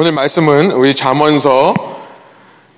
[0.00, 1.74] 오늘 말씀은 우리 잠언서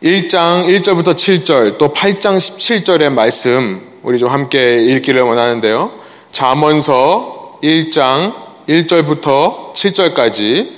[0.03, 5.91] 1장 1절부터 7절 또 8장 17절의 말씀 우리 좀 함께 읽기를 원하는데요.
[6.33, 8.33] 잠언서 1장
[8.67, 10.71] 1절부터 7절까지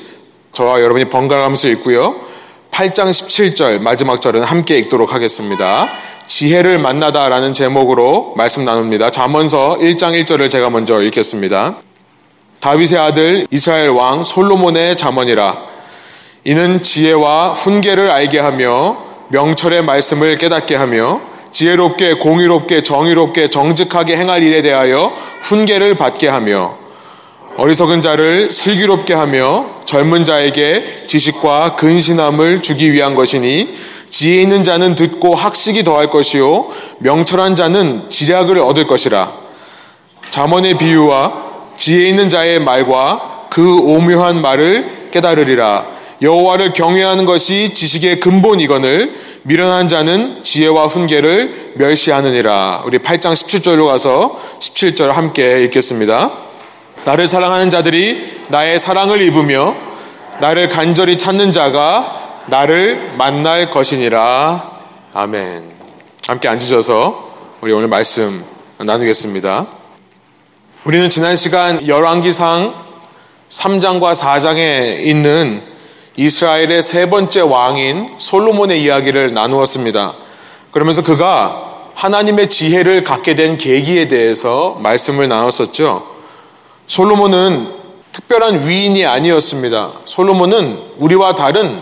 [0.52, 2.16] 저와 여러분이 번갈아 가면서 읽고요.
[2.72, 5.92] 8장 17절 마지막 절은 함께 읽도록 하겠습니다.
[6.26, 9.12] 지혜를 만나다라는 제목으로 말씀 나눕니다.
[9.12, 11.76] 잠언서 1장 1절을 제가 먼저 읽겠습니다.
[12.58, 15.70] 다윗의 아들 이스라엘 왕 솔로몬의 잠언이라
[16.44, 21.20] 이는 지혜와 훈계를 알게 하며 명철의 말씀을 깨닫게 하며
[21.52, 26.78] 지혜롭게 공의롭게 정의롭게 정직하게 행할 일에 대하여 훈계를 받게 하며
[27.56, 33.76] 어리석은 자를 슬기롭게 하며 젊은 자에게 지식과 근신함을 주기 위한 것이니
[34.08, 36.68] 지혜 있는 자는 듣고 학식이 더할 것이요
[36.98, 39.32] 명철한 자는 지략을 얻을 것이라.
[40.30, 41.32] 잠언의 비유와
[41.76, 50.42] 지혜 있는 자의 말과 그 오묘한 말을 깨달으리라 여호와를 경외하는 것이 지식의 근본이거늘 미련한 자는
[50.44, 52.84] 지혜와 훈계를 멸시하느니라.
[52.86, 56.30] 우리 8장 17절로 가서 17절 함께 읽겠습니다.
[57.04, 59.74] 나를 사랑하는 자들이 나의 사랑을 입으며
[60.40, 64.70] 나를 간절히 찾는 자가 나를 만날 것이니라.
[65.12, 65.64] 아멘.
[66.28, 68.44] 함께 앉으셔서 우리 오늘 말씀
[68.78, 69.66] 나누겠습니다.
[70.84, 72.74] 우리는 지난 시간 열왕기상
[73.48, 75.71] 3장과 4장에 있는
[76.16, 80.14] 이스라엘의 세 번째 왕인 솔로몬의 이야기를 나누었습니다.
[80.70, 86.06] 그러면서 그가 하나님의 지혜를 갖게 된 계기에 대해서 말씀을 나눴었죠.
[86.86, 87.72] 솔로몬은
[88.12, 89.92] 특별한 위인이 아니었습니다.
[90.04, 91.80] 솔로몬은 우리와 다른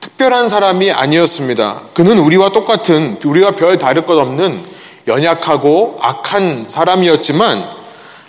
[0.00, 1.82] 특별한 사람이 아니었습니다.
[1.92, 4.64] 그는 우리와 똑같은, 우리와 별 다를 것 없는
[5.06, 7.68] 연약하고 악한 사람이었지만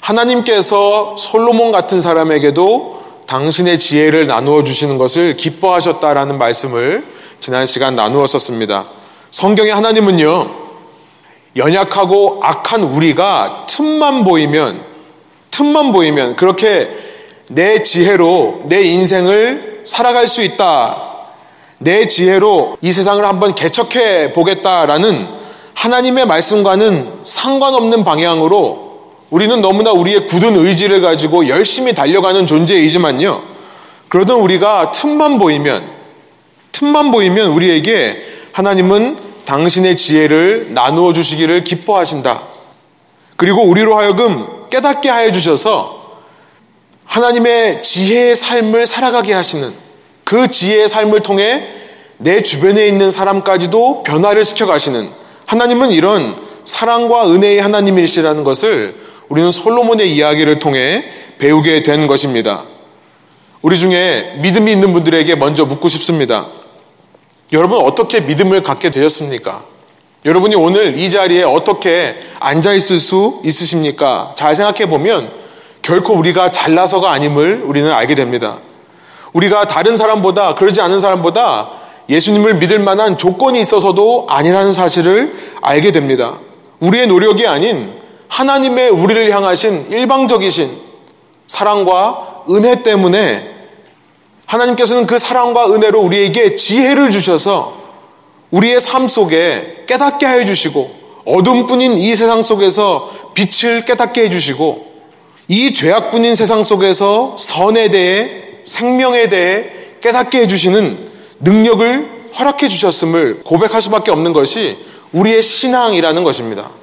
[0.01, 3.00] 하나님께서 솔로몬 같은 사람에게도
[3.31, 7.05] 당신의 지혜를 나누어 주시는 것을 기뻐하셨다라는 말씀을
[7.39, 8.87] 지난 시간 나누었었습니다.
[9.31, 10.51] 성경의 하나님은요,
[11.55, 14.83] 연약하고 악한 우리가 틈만 보이면,
[15.49, 16.89] 틈만 보이면 그렇게
[17.47, 21.01] 내 지혜로 내 인생을 살아갈 수 있다.
[21.79, 25.29] 내 지혜로 이 세상을 한번 개척해 보겠다라는
[25.73, 28.90] 하나님의 말씀과는 상관없는 방향으로
[29.31, 33.41] 우리는 너무나 우리의 굳은 의지를 가지고 열심히 달려가는 존재이지만요.
[34.09, 35.89] 그러던 우리가 틈만 보이면,
[36.73, 42.41] 틈만 보이면 우리에게 하나님은 당신의 지혜를 나누어 주시기를 기뻐하신다.
[43.37, 46.19] 그리고 우리로 하여금 깨닫게 하여 주셔서
[47.05, 49.73] 하나님의 지혜의 삶을 살아가게 하시는
[50.25, 51.67] 그 지혜의 삶을 통해
[52.17, 55.09] 내 주변에 있는 사람까지도 변화를 시켜 가시는
[55.45, 61.05] 하나님은 이런 사랑과 은혜의 하나님이시라는 것을 우리는 솔로몬의 이야기를 통해
[61.39, 62.63] 배우게 된 것입니다.
[63.61, 66.47] 우리 중에 믿음이 있는 분들에게 먼저 묻고 싶습니다.
[67.53, 69.63] 여러분 어떻게 믿음을 갖게 되었습니까?
[70.25, 74.33] 여러분이 오늘 이 자리에 어떻게 앉아 있을 수 있으십니까?
[74.35, 75.31] 잘 생각해 보면
[75.81, 78.59] 결코 우리가 잘나서가 아님을 우리는 알게 됩니다.
[79.31, 81.69] 우리가 다른 사람보다 그러지 않은 사람보다
[82.09, 86.37] 예수님을 믿을 만한 조건이 있어서도 아니라는 사실을 알게 됩니다.
[86.81, 90.71] 우리의 노력이 아닌 하나님의 우리를 향하신 일방적이신
[91.47, 93.51] 사랑과 은혜 때문에
[94.45, 97.79] 하나님께서는 그 사랑과 은혜로 우리에게 지혜를 주셔서
[98.51, 104.91] 우리의 삶 속에 깨닫게 해 주시고 어둠뿐인 이 세상 속에서 빛을 깨닫게 해 주시고
[105.49, 108.29] 이 죄악뿐인 세상 속에서 선에 대해
[108.63, 109.69] 생명에 대해
[110.01, 111.09] 깨닫게 해 주시는
[111.41, 114.77] 능력을 허락해 주셨음을 고백할 수밖에 없는 것이
[115.11, 116.80] 우리의 신앙이라는 것입니다.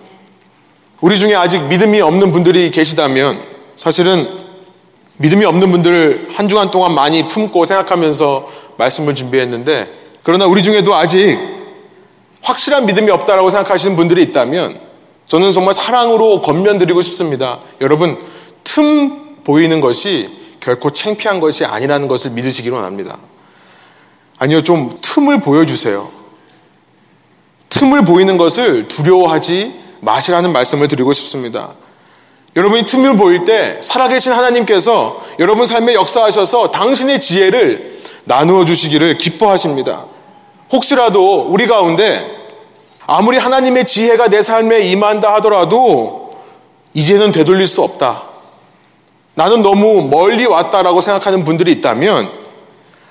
[1.00, 3.42] 우리 중에 아직 믿음이 없는 분들이 계시다면
[3.76, 4.28] 사실은
[5.18, 9.90] 믿음이 없는 분들을 한 주간 동안 많이 품고 생각하면서 말씀을 준비했는데
[10.22, 11.38] 그러나 우리 중에도 아직
[12.42, 14.80] 확실한 믿음이 없다라고 생각하시는 분들이 있다면
[15.26, 17.60] 저는 정말 사랑으로 건면드리고 싶습니다.
[17.80, 18.18] 여러분
[18.64, 20.30] 틈 보이는 것이
[20.60, 23.18] 결코 창피한 것이 아니라는 것을 믿으시기로 합니다.
[24.38, 26.10] 아니요, 좀 틈을 보여주세요.
[27.70, 31.70] 틈을 보이는 것을 두려워하지 마시라는 말씀을 드리고 싶습니다.
[32.56, 40.06] 여러분이 틈을 보일 때 살아계신 하나님께서 여러분 삶에 역사하셔서 당신의 지혜를 나누어 주시기를 기뻐하십니다.
[40.72, 42.36] 혹시라도 우리 가운데
[43.06, 46.36] 아무리 하나님의 지혜가 내 삶에 임한다 하더라도
[46.94, 48.24] 이제는 되돌릴 수 없다.
[49.34, 52.30] 나는 너무 멀리 왔다라고 생각하는 분들이 있다면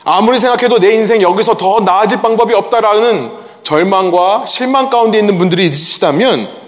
[0.04, 3.32] 아무리 생각해도 내 인생 여기서 더 나아질 방법이 없다라는
[3.64, 6.67] 절망과 실망 가운데 있는 분들이 있으시다면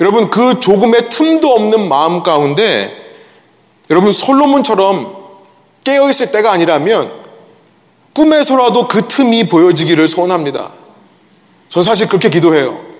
[0.00, 2.92] 여러분 그 조금의 틈도 없는 마음 가운데
[3.90, 5.16] 여러분 솔로몬처럼
[5.84, 7.12] 깨어 있을 때가 아니라면
[8.14, 10.72] 꿈에서라도 그 틈이 보여지기를 소원합니다.
[11.68, 12.92] 전 사실 그렇게 기도해요.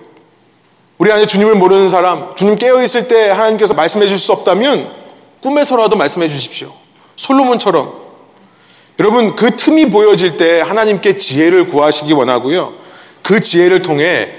[0.97, 4.91] 우리 안에 주님을 모르는 사람, 주님 깨어 있을 때 하나님께서 말씀해 주실 수 없다면
[5.41, 6.73] 꿈에서라도 말씀해 주십시오.
[7.15, 8.03] 솔로몬처럼.
[8.99, 12.73] 여러분, 그 틈이 보여질 때 하나님께 지혜를 구하시기 원하고요.
[13.21, 14.35] 그 지혜를 통해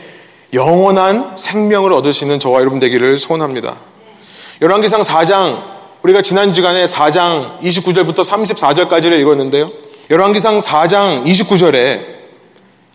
[0.54, 3.76] 영원한 생명을 얻으시는 저와 여러분 되기를 소원합니다.
[4.62, 5.62] 열왕기상 4장,
[6.02, 9.70] 우리가 지난 주간에 4장 29절부터 34절까지를 읽었는데요.
[10.10, 12.14] 열왕기상 4장 29절에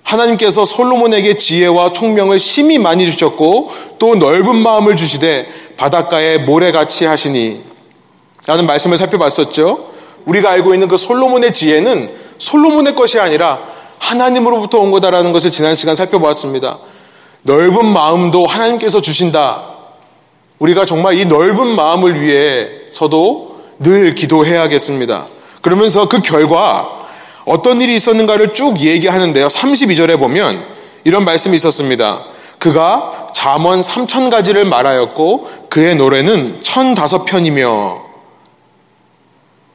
[0.04, 7.62] 하나님께서 솔로몬에게 지혜와 총명을 심히 많이 주셨고 또 넓은 마음을 주시되 바닷가에 모래같이 하시니
[8.46, 9.90] 라는 말씀을 살펴봤었죠.
[10.26, 13.68] 우리가 알고 있는 그 솔로몬의 지혜는 솔로몬의 것이 아니라
[14.00, 16.80] 하나님으로부터 온 거다라는 것을 지난 시간 살펴보았습니다.
[17.44, 19.70] 넓은 마음도 하나님께서 주신다.
[20.60, 25.28] 우리가 정말 이 넓은 마음을 위해서도 늘 기도해야겠습니다.
[25.62, 27.08] 그러면서 그 결과
[27.46, 29.48] 어떤 일이 있었는가를 쭉 얘기하는데요.
[29.48, 30.66] 32절에 보면
[31.06, 32.26] 이런 말씀이 있었습니다.
[32.60, 38.10] 그가 잠언 3천 가지를 말하였고 그의 노래는 1005편이며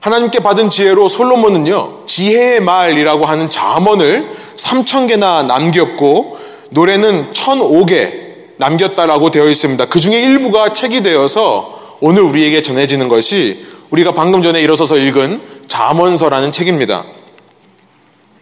[0.05, 6.37] 하나님께 받은 지혜로 솔로몬은요, 지혜의 말이라고 하는 자문을 3천 개나 남겼고,
[6.75, 8.25] 노래는 1,005개
[8.57, 9.87] 남겼다라고 되어 있습니다.
[9.87, 16.51] 그 중에 일부가 책이 되어서 오늘 우리에게 전해지는 것이 우리가 방금 전에 일어서서 읽은 자문서라는
[16.51, 17.05] 책입니다.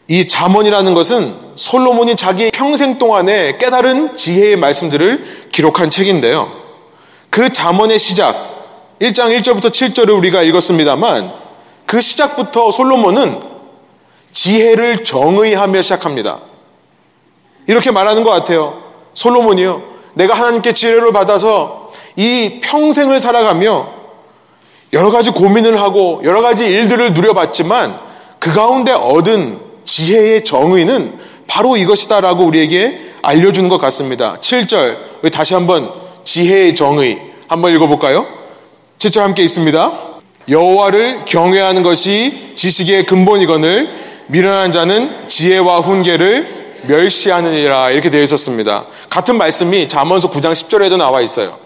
[0.08, 6.50] 이 자문이라는 것은 솔로몬이 자기 평생 동안에 깨달은 지혜의 말씀들을 기록한 책인데요.
[7.28, 11.32] 그 자문의 시작, 1장 1절부터 7절을 우리가 읽었습니다만
[11.84, 13.40] 그 시작부터 솔로몬은
[14.32, 16.51] 지혜를 정의하며 시작합니다.
[17.66, 18.82] 이렇게 말하는 것 같아요.
[19.14, 19.82] 솔로몬이요.
[20.14, 24.02] 내가 하나님께 지혜를 받아서 이 평생을 살아가며
[24.92, 27.98] 여러 가지 고민을 하고 여러 가지 일들을 누려봤지만
[28.38, 34.38] 그 가운데 얻은 지혜의 정의는 바로 이것이다라고 우리에게 알려주는 것 같습니다.
[34.40, 35.92] 7절, 다시 한번
[36.24, 38.26] 지혜의 정의 한번 읽어볼까요?
[38.98, 39.92] 7절 함께 있습니다.
[40.48, 43.88] 여호와를 경외하는 것이 지식의 근본이거늘
[44.26, 48.86] 미련한 자는 지혜와 훈계를 멸시하느니라 이렇게 되어 있었습니다.
[49.10, 51.58] 같은 말씀이 잠언서 9장 10절에도 나와 있어요.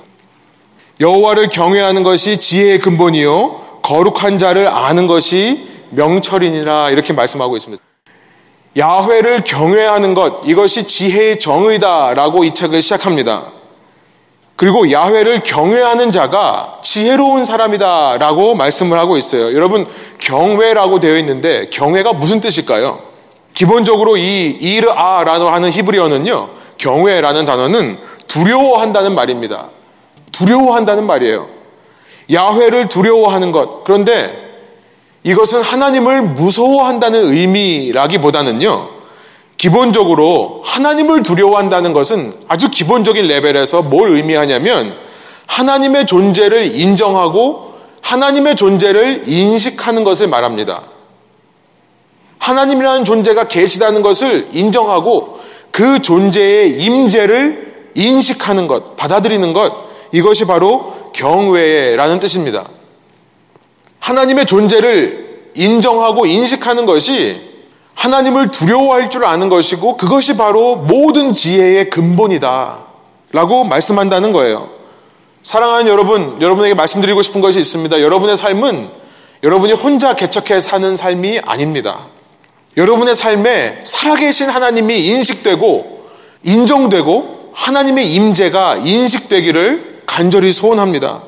[1.01, 7.83] 여호와를 경외하는 것이 지혜의 근본이요 거룩한 자를 아는 것이 명철이니라 이렇게 말씀하고 있습니다.
[8.77, 13.53] 야훼를 경외하는 것 이것이 지혜의 정의다라고 이 책을 시작합니다.
[14.57, 19.55] 그리고 야훼를 경외하는 자가 지혜로운 사람이다라고 말씀을 하고 있어요.
[19.55, 19.87] 여러분
[20.19, 23.06] 경외라고 되어 있는데 경외가 무슨 뜻일까요?
[23.57, 26.51] 기본적으로 이 이르아라고 하는 히브리어는요.
[26.77, 27.99] 경외라는 단어는
[28.29, 29.71] 두려워한다는 말입니다.
[30.31, 31.49] 두려워한다는 말이에요.
[32.31, 33.83] 야훼를 두려워하는 것.
[33.83, 34.61] 그런데
[35.23, 38.91] 이것은 하나님을 무서워한다는 의미라기보다는요.
[39.57, 44.95] 기본적으로 하나님을 두려워한다는 것은 아주 기본적인 레벨에서 뭘 의미하냐면
[45.47, 47.73] 하나님의 존재를 인정하고
[48.03, 50.83] 하나님의 존재를 인식하는 것을 말합니다.
[52.47, 55.41] 하나님이라는 존재가 계시다는 것을 인정하고
[55.73, 59.73] 그 존재의 임재를 인식하는 것, 받아들이는 것,
[60.13, 62.69] 이것이 바로 경외라는 뜻입니다.
[63.99, 67.41] 하나님의 존재를 인정하고 인식하는 것이
[67.97, 72.87] 하나님을 두려워할 줄 아는 것이고 그것이 바로 모든 지혜의 근본이다.
[73.33, 74.69] 라고 말씀한다는 거예요.
[75.43, 78.01] 사랑하는 여러분, 여러분에게 말씀드리고 싶은 것이 있습니다.
[78.01, 78.91] 여러분의 삶은
[79.43, 82.07] 여러분이 혼자 개척해 사는 삶이 아닙니다.
[82.77, 86.07] 여러분의 삶에 살아계신 하나님이 인식되고
[86.43, 91.23] 인정되고 하나님의 임재가 인식되기를 간절히 소원합니다.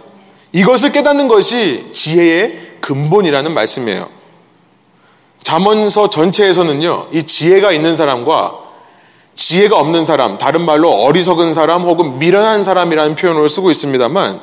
[0.52, 4.08] 이것을 깨닫는 것이 지혜의 근본이라는 말씀이에요.
[5.42, 8.54] 잠언서 전체에서는요, 이 지혜가 있는 사람과
[9.34, 14.40] 지혜가 없는 사람, 다른 말로 어리석은 사람 혹은 미련한 사람이라는 표현을 쓰고 있습니다만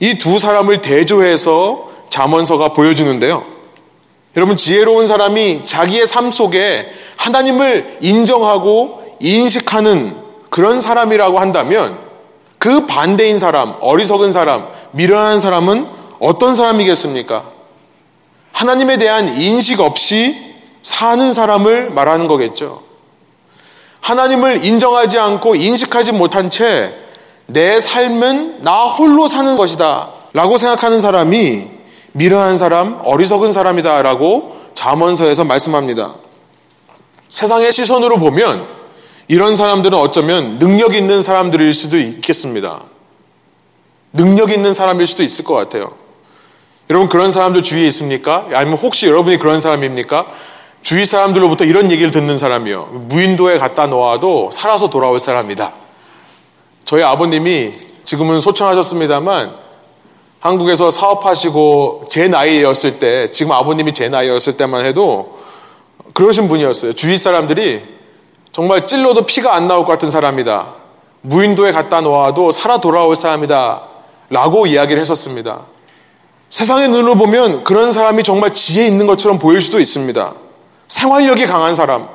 [0.00, 3.51] 이 두 사람을 대조해서 잠언서가 보여주는데요.
[4.36, 10.16] 여러분 지혜로운 사람이 자기의 삶 속에 하나님을 인정하고 인식하는
[10.50, 11.98] 그런 사람이라고 한다면
[12.58, 15.86] 그 반대인 사람, 어리석은 사람, 미련한 사람은
[16.20, 17.44] 어떤 사람이겠습니까?
[18.52, 22.82] 하나님에 대한 인식 없이 사는 사람을 말하는 거겠죠.
[24.00, 27.02] 하나님을 인정하지 않고 인식하지 못한 채
[27.46, 30.10] 내 삶은 나 홀로 사는 것이다.
[30.32, 31.68] 라고 생각하는 사람이
[32.12, 34.02] 미련한 사람, 어리석은 사람이다.
[34.02, 36.16] 라고 자문서에서 말씀합니다.
[37.28, 38.66] 세상의 시선으로 보면
[39.28, 42.82] 이런 사람들은 어쩌면 능력 있는 사람들일 수도 있겠습니다.
[44.12, 45.92] 능력 있는 사람일 수도 있을 것 같아요.
[46.90, 48.46] 여러분 그런 사람들 주위에 있습니까?
[48.52, 50.26] 아니면 혹시 여러분이 그런 사람입니까?
[50.82, 53.06] 주위 사람들로부터 이런 얘기를 듣는 사람이요.
[53.08, 55.72] 무인도에 갖다 놓아도 살아서 돌아올 사람이다.
[56.84, 57.72] 저희 아버님이
[58.04, 59.61] 지금은 소천하셨습니다만
[60.42, 65.38] 한국에서 사업하시고 제 나이였을 때, 지금 아버님이 제 나이였을 때만 해도
[66.14, 66.94] 그러신 분이었어요.
[66.94, 67.80] 주위 사람들이
[68.50, 70.74] 정말 찔러도 피가 안 나올 것 같은 사람이다.
[71.20, 73.82] 무인도에 갖다 놓아도 살아 돌아올 사람이다.
[74.30, 75.60] 라고 이야기를 했었습니다.
[76.50, 80.34] 세상의 눈으로 보면 그런 사람이 정말 지혜 있는 것처럼 보일 수도 있습니다.
[80.88, 82.08] 생활력이 강한 사람,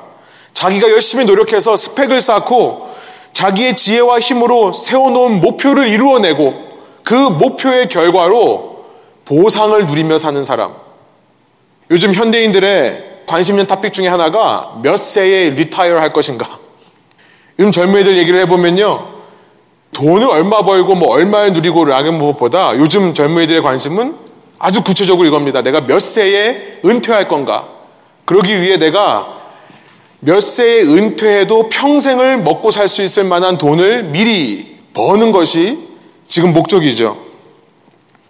[0.52, 2.90] 자기가 열심히 노력해서 스펙을 쌓고
[3.32, 6.67] 자기의 지혜와 힘으로 세워놓은 목표를 이루어내고
[7.08, 8.84] 그 목표의 결과로
[9.24, 10.74] 보상을 누리며 사는 사람.
[11.90, 16.58] 요즘 현대인들의 관심 있는 토픽 중에 하나가 몇 세에 리타이어 할 것인가.
[17.58, 19.08] 요즘 젊은이들 얘기를 해보면요.
[19.94, 24.14] 돈을 얼마 벌고 뭐 얼마를 누리고 라는 무엇보다 요즘 젊은이들의 관심은
[24.58, 25.62] 아주 구체적으로 이겁니다.
[25.62, 27.68] 내가 몇 세에 은퇴할 건가.
[28.26, 29.34] 그러기 위해 내가
[30.20, 35.87] 몇 세에 은퇴해도 평생을 먹고 살 수 있을 만한 돈을 미리 버는 것이
[36.28, 37.16] 지금 목적이죠.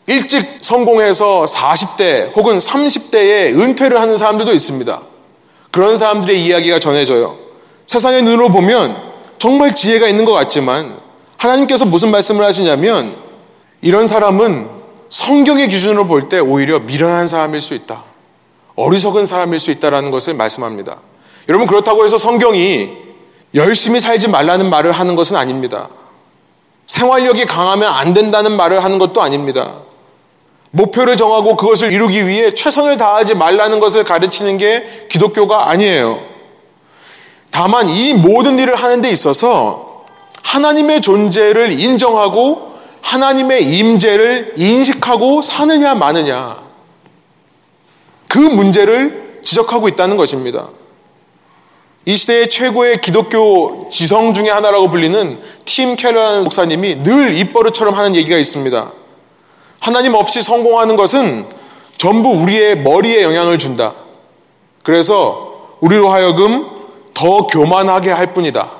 [0.06, 5.02] 일찍 성공해서 40대 혹은 30대에 은퇴를 하는 사람들도 있습니다.
[5.70, 7.36] 그런 사람들의 이야기가 전해져요.
[7.86, 8.96] 세상의 눈으로 보면
[9.38, 10.96] 정말 지혜가 있는 것 같지만
[11.36, 13.16] 하나님께서 무슨 말씀을 하시냐면
[13.82, 14.68] 이런 사람은
[15.10, 18.04] 성경의 기준으로 볼 때 오히려 미련한 사람일 수 있다.
[18.76, 20.98] 어리석은 사람일 수 있다라는 것을 말씀합니다.
[21.48, 22.90] 여러분 그렇다고 해서 성경이
[23.54, 25.88] 열심히 살지 말라는 말을 하는 것은 아닙니다.
[26.88, 29.74] 생활력이 강하면 안 된다는 말을 하는 것도 아닙니다.
[30.70, 36.20] 목표를 정하고 그것을 이루기 위해 최선을 다하지 말라는 것을 가르치는 게 기독교가 아니에요.
[37.50, 40.04] 다만 이 모든 일을 하는 데 있어서
[40.42, 46.58] 하나님의 존재를 인정하고 하나님의 임재를 인식하고 사느냐 마느냐
[48.28, 50.68] 그 문제를 지적하고 있다는 것입니다.
[52.08, 58.38] 이 시대의 최고의 기독교 지성 중의 하나라고 불리는 팀 켈러라는 목사님이 늘 입버릇처럼 하는 얘기가
[58.38, 58.92] 있습니다.
[59.78, 61.44] 하나님 없이 성공하는 것은
[61.98, 63.92] 전부 우리의 머리에 영향을 준다.
[64.82, 66.70] 그래서 우리로 하여금
[67.12, 68.70] 더 교만하게 할 뿐이다.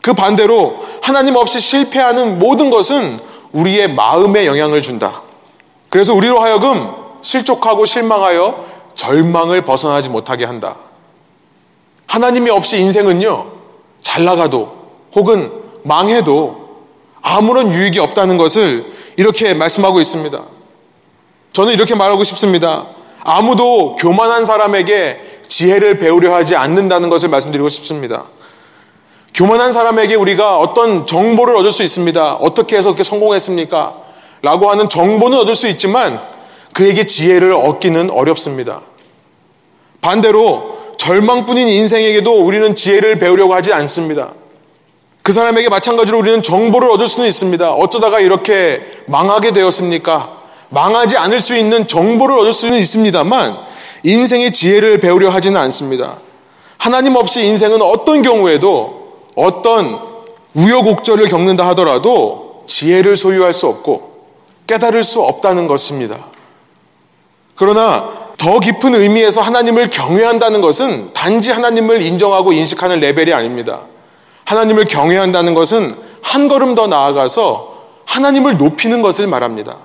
[0.00, 3.20] 그 반대로 하나님 없이 실패하는 모든 것은
[3.52, 5.20] 우리의 마음에 영향을 준다.
[5.90, 6.90] 그래서 우리로 하여금
[7.20, 8.64] 실족하고 실망하여
[8.94, 10.76] 절망을 벗어나지 못하게 한다.
[12.06, 13.52] 하나님이 없이 인생은요,
[14.00, 14.72] 잘 나가도
[15.14, 16.66] 혹은 망해도
[17.22, 18.84] 아무런 유익이 없다는 것을
[19.16, 20.42] 이렇게 말씀하고 있습니다.
[21.52, 22.86] 저는 이렇게 말하고 싶습니다.
[23.20, 28.26] 아무도 교만한 사람에게 지혜를 배우려 하지 않는다는 것을 말씀드리고 싶습니다.
[29.34, 32.36] 교만한 사람에게 우리가 어떤 정보를 얻을 수 있습니다.
[32.36, 33.94] 어떻게 해서 그렇게 성공했습니까?
[34.42, 36.20] 라고 하는 정보는 얻을 수 있지만
[36.72, 38.82] 그에게 지혜를 얻기는 어렵습니다.
[40.00, 44.32] 반대로 절망뿐인 인생에게도 우리는 지혜를 배우려고 하지 않습니다.
[45.22, 47.72] 그 사람에게 마찬가지로 우리는 정보를 얻을 수는 있습니다.
[47.72, 50.36] 어쩌다가 이렇게 망하게 되었습니까?
[50.68, 53.58] 망하지 않을 수 있는 정보를 얻을 수는 있습니다만
[54.04, 56.18] 인생의 지혜를 배우려 하지는 않습니다.
[56.78, 60.00] 하나님 없이 인생은 어떤 경우에도 어떤
[60.54, 64.16] 우여곡절을 겪는다 하더라도 지혜를 소유할 수 없고
[64.66, 66.18] 깨달을 수 없다는 것입니다.
[67.54, 73.82] 그러나 더 깊은 의미에서 하나님을 경외한다는 것은 단지 하나님을 인정하고 인식하는 레벨이 아닙니다.
[74.44, 79.76] 하나님을 경외한다는 것은 한 걸음 더 나아가서 하나님을 높이는 것을 말합니다.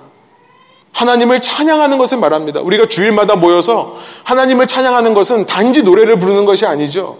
[0.92, 2.60] 하나님을 찬양하는 것을 말합니다.
[2.60, 7.18] 우리가 주일마다 모여서 하나님을 찬양하는 것은 단지 노래를 부르는 것이 아니죠.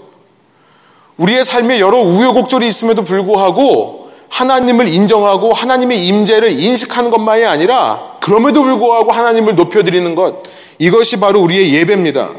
[1.17, 4.02] 우리의 삶에 여러 우여곡절이 있음에도 불구하고
[4.33, 10.43] 하나님을 인정하고 하나님의 임재를 인식하는 것만이 아니라 그럼에도 불구하고 하나님을 높여드리는 것
[10.79, 12.31] 이것이 바로 우리의 예배입니다.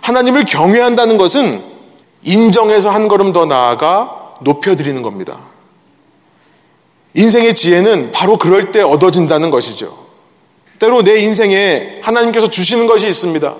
[0.00, 1.62] 하나님을 경외한다는 것은
[2.22, 5.40] 인정해서 한 걸음 더 나아가 높여드리는 겁니다.
[7.14, 10.04] 인생의 지혜는 바로 그럴 때 얻어진다는 것이죠.
[10.78, 13.54] 때로 내 인생에 하나님께서 주시는 것이 있습니다.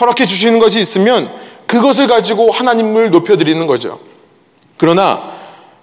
[0.00, 1.32] 허락해 주시는 것이 있으면
[1.66, 3.98] 그것을 가지고 하나님을 높여드리는 거죠.
[4.76, 5.35] 그러나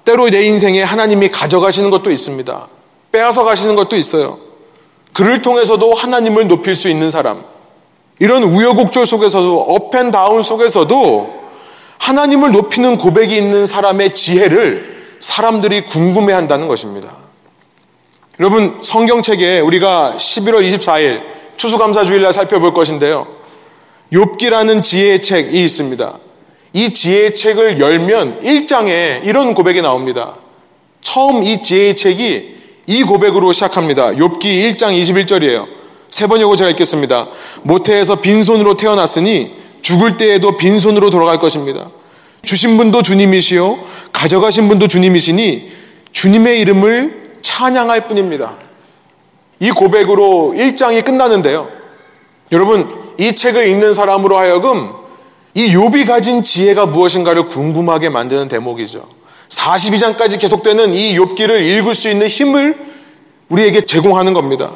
[0.06, 2.68] 때로 내 인생에 하나님이 가져가시는 것도 있습니다.
[3.12, 4.40] 빼앗아 가시는 것도 있어요.
[5.14, 7.44] 그를 통해서도 하나님을 높일 수 있는 사람.
[8.20, 11.44] 이런 우여곡절 속에서도 up and down 속에서도
[12.00, 17.16] 하나님을 높이는 고백이 있는 사람의 지혜를 사람들이 궁금해 한다는 것입니다.
[18.40, 21.22] 여러분 성경책에 우리가 11월 24일
[21.56, 23.28] 추수감사주일날 살펴볼 것인데요.
[24.12, 26.18] 욥기라는 지혜의 책이 있습니다.
[26.74, 30.38] 이 지혜의 책을 열면 1장에 이런 고백이 나옵니다.
[31.02, 32.54] 처음 이 지혜의 책이
[32.88, 34.14] 이 고백으로 시작합니다.
[34.14, 35.68] 욥기 1장 21절이에요.
[36.10, 37.28] 세번 요고 제가 읽겠습니다.
[37.62, 41.90] 모태에서 빈손으로 태어났으니 죽을 때에도 빈손으로 돌아갈 것입니다.
[42.42, 43.80] 주신 분도 주님이시요
[44.12, 45.72] 가져가신 분도 주님이시니
[46.12, 48.58] 주님의 이름을 찬양할 뿐입니다.
[49.60, 51.70] 이 고백으로 1장이 끝나는데요.
[52.52, 55.03] 여러분, 이 책을 읽는 사람으로 하여금
[55.54, 59.08] 이 욥이 가진 지혜가 무엇인가를 궁금하게 만드는 대목이죠.
[59.50, 62.76] 42장까지 계속되는 이 욥기를 읽을 수 있는 힘을
[63.50, 64.72] 우리에게 제공하는 겁니다.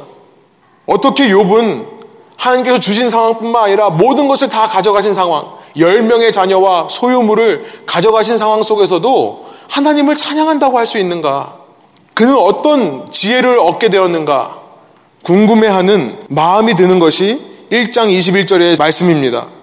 [0.85, 1.97] 어떻게 욥은
[2.37, 9.45] 하나님께서 주신 상황뿐만 아니라 모든 것을 다 가져가신 상황, 10명의 자녀와 소유물을 가져가신 상황 속에서도
[9.69, 11.57] 하나님을 찬양한다고 할 수 있는가?
[12.13, 14.61] 그는 어떤 지혜를 얻게 되었는가?
[15.23, 17.41] 궁금해하는 마음이 드는 것이
[17.71, 19.56] 1장 21절의 말씀입니다.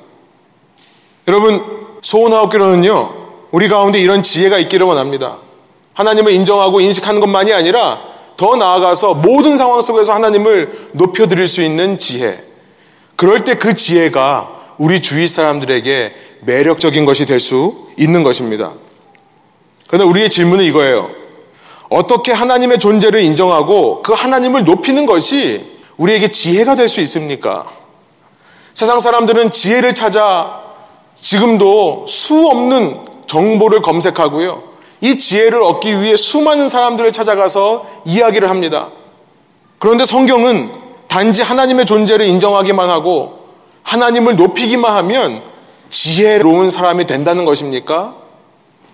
[1.29, 1.63] 여러분,
[2.03, 5.39] 소원하옵기로는요, 우리 가운데 이런 지혜가 있기를 원합니다.
[5.95, 8.01] 하나님을 인정하고 인식하는 것만이 아니라
[8.37, 12.43] 더 나아가서 모든 상황 속에서 하나님을 높여드릴 수 있는 지혜.
[13.17, 18.73] 그럴 때 그 지혜가 우리 주위 사람들에게 매력적인 것이 될 수 있는 것입니다.
[19.87, 21.11] 그런데 우리의 질문은 이거예요.
[21.91, 25.65] 어떻게 하나님의 존재를 인정하고 그 하나님을 높이는 것이
[25.97, 27.67] 우리에게 지혜가 될 수 있습니까?
[28.75, 30.64] 세상 사람들은 지혜를 찾아
[31.25, 34.63] 지금도 수 없는 정보를 검색하고요.
[35.01, 38.91] 이 지혜를 얻기 위해 수많은 사람들을 찾아가서 이야기를 합니다.
[39.79, 40.73] 그런데 성경은
[41.09, 43.39] 단지 하나님의 존재를 인정하기만 하고
[43.85, 45.43] 하나님을 높이기만 하면
[45.89, 48.15] 지혜로운 사람이 된다는 것입니까?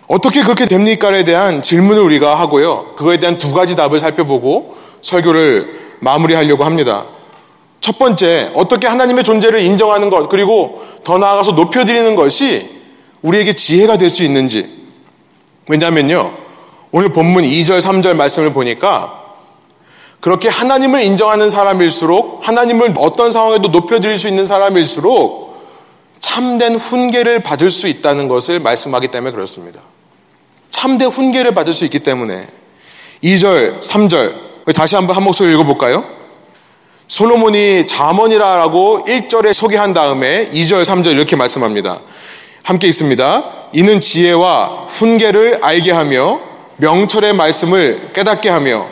[0.06, 2.92] 어떻게 그렇게 됩니까에 대한 질문을 우리가 하고요.
[2.94, 7.06] 그거에 대한 두 가지 답을 살펴보고 설교를 마무리하려고 합니다.
[7.80, 12.68] 첫 번째, 어떻게 하나님의 존재를 인정하는 것, 그리고 더 나아가서 높여드리는 것이
[13.22, 14.80] 우리에게 지혜가 될 수 있는지.
[15.68, 16.32] 왜냐하면요,
[16.92, 19.20] 오늘 본문 2절, 3절 말씀을 보니까
[20.20, 25.50] 그렇게 하나님을 인정하는 사람일수록 하나님을 어떤 상황에도 높여드릴 수 있는 사람일수록
[26.20, 29.80] 참된 훈계를 받을 수 있다는 것을 말씀하기 때문에 그렇습니다.
[30.70, 32.46] 참된 훈계를 받을 수 있기 때문에
[33.24, 36.19] 2절, 3절 다시 한번 한 목소리 읽어볼까요?
[37.10, 41.98] 솔로몬이 자문이라고 1절에 소개한 다음에 2절, 3절 이렇게 말씀합니다.
[42.62, 43.50] 함께 있습니다.
[43.72, 46.38] 이는 지혜와 훈계를 알게 하며
[46.76, 48.86] 명철의 말씀을 깨닫게 하며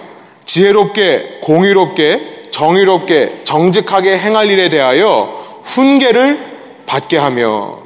[0.44, 7.82] 지혜롭게 공의롭게 정의롭게 정직하게 행할 일에 대하여 훈계를 받게 하며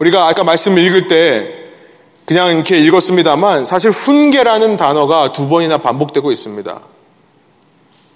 [0.00, 1.50] 우리가 아까 말씀 읽을 때
[2.26, 6.80] 그냥 이렇게 읽었습니다만 사실 훈계라는 단어가 두 번이나 반복되고 있습니다.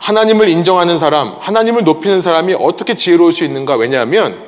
[0.05, 3.77] 하나님을 인정하는 사람, 하나님을 높이는 사람이 어떻게 지혜로울 수 있는가?
[3.77, 4.39] 왜냐하면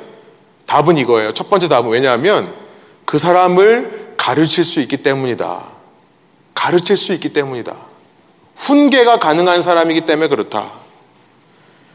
[0.66, 1.32] 답은 이거예요.
[1.32, 2.52] 첫 번째 답은 왜냐하면
[3.06, 5.62] 그 사람을 가르칠 수 있기 때문이다.
[6.52, 7.74] 가르칠 수 있기 때문이다.
[8.54, 10.72] 훈계가 가능한 사람이기 때문에 그렇다.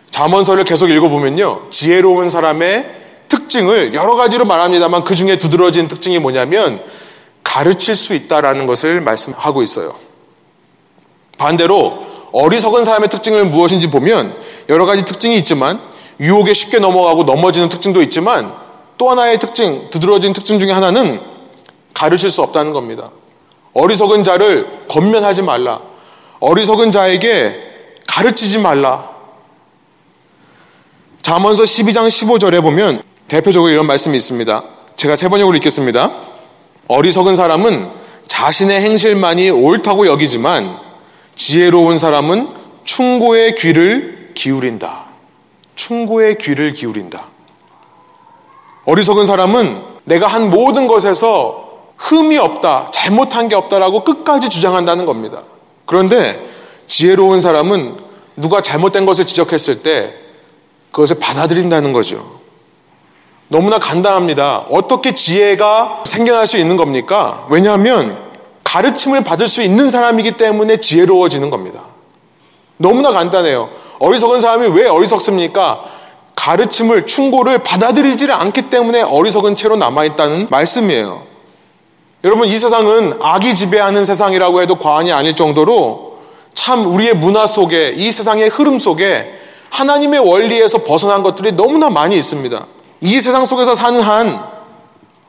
[0.10, 1.68] 자문서를 계속 읽어보면요.
[1.70, 2.96] 지혜로운 사람의
[3.28, 6.84] 특징을 여러 가지로 말합니다만 그 중에 두드러진 특징이 뭐냐면
[7.44, 9.94] 가르칠 수 있다라는 것을 말씀하고 있어요.
[11.38, 14.36] 반대로 어리석은 사람의 특징을 무엇인지 보면
[14.70, 15.80] 여러 가지 특징이 있지만
[16.20, 18.54] 유혹에 쉽게 넘어가고 넘어지는 특징도 있지만
[18.98, 21.20] 또 하나의 특징, 두드러진 특징 중에 하나는
[21.94, 23.10] 가르칠 수 없다는 겁니다.
[23.74, 25.82] 어리석은 자를 권면하지 말라.
[26.40, 27.60] 어리석은 자에게
[28.08, 29.10] 가르치지 말라.
[31.22, 34.64] 잠언서 12장 15절에 보면 대표적으로 이런 말씀이 있습니다.
[34.96, 36.12] 제가 세 번역으로 읽겠습니다.
[36.88, 37.92] 어리석은 사람은
[38.28, 40.91] 자신의 행실만이 옳다고 여기지만
[41.44, 42.50] 지혜로운 사람은
[42.84, 45.06] 충고의 귀를 기울인다.
[45.74, 47.26] 충고의 귀를 기울인다.
[48.86, 55.42] 어리석은 사람은 내가 한 모든 것에서 흠이 없다, 잘못한 게 없다라고 끝까지 주장한다는 겁니다.
[55.88, 56.40] 그런데
[56.86, 57.98] 지혜로운 사람은
[58.36, 60.14] 누가 잘못된 것을 지적했을 때
[60.92, 62.40] 그것을 받아들인다는 거죠.
[63.48, 64.68] 너무나 간단합니다.
[64.70, 67.48] 어떻게 지혜가 생겨날 수 있는 겁니까?
[67.50, 68.31] 왜냐하면
[68.72, 71.82] 가르침을 받을 수 있는 사람이기 때문에 지혜로워지는 겁니다.
[72.78, 73.70] 너무나 간단해요.
[74.00, 75.84] 어리석은 사람이 왜 어리석습니까?
[76.38, 81.24] 가르침을, 충고를 받아들이지를 않기 때문에 어리석은 채로 남아있다는 말씀이에요.
[82.24, 86.20] 여러분, 이 세상은 악이 지배하는 세상이라고 해도 과언이 아닐 정도로
[86.54, 89.38] 참 우리의 문화 속에, 이 세상의 흐름 속에
[89.70, 92.66] 하나님의 원리에서 벗어난 것들이 너무나 많이 있습니다.
[93.02, 94.46] 이 세상 속에서 사는 한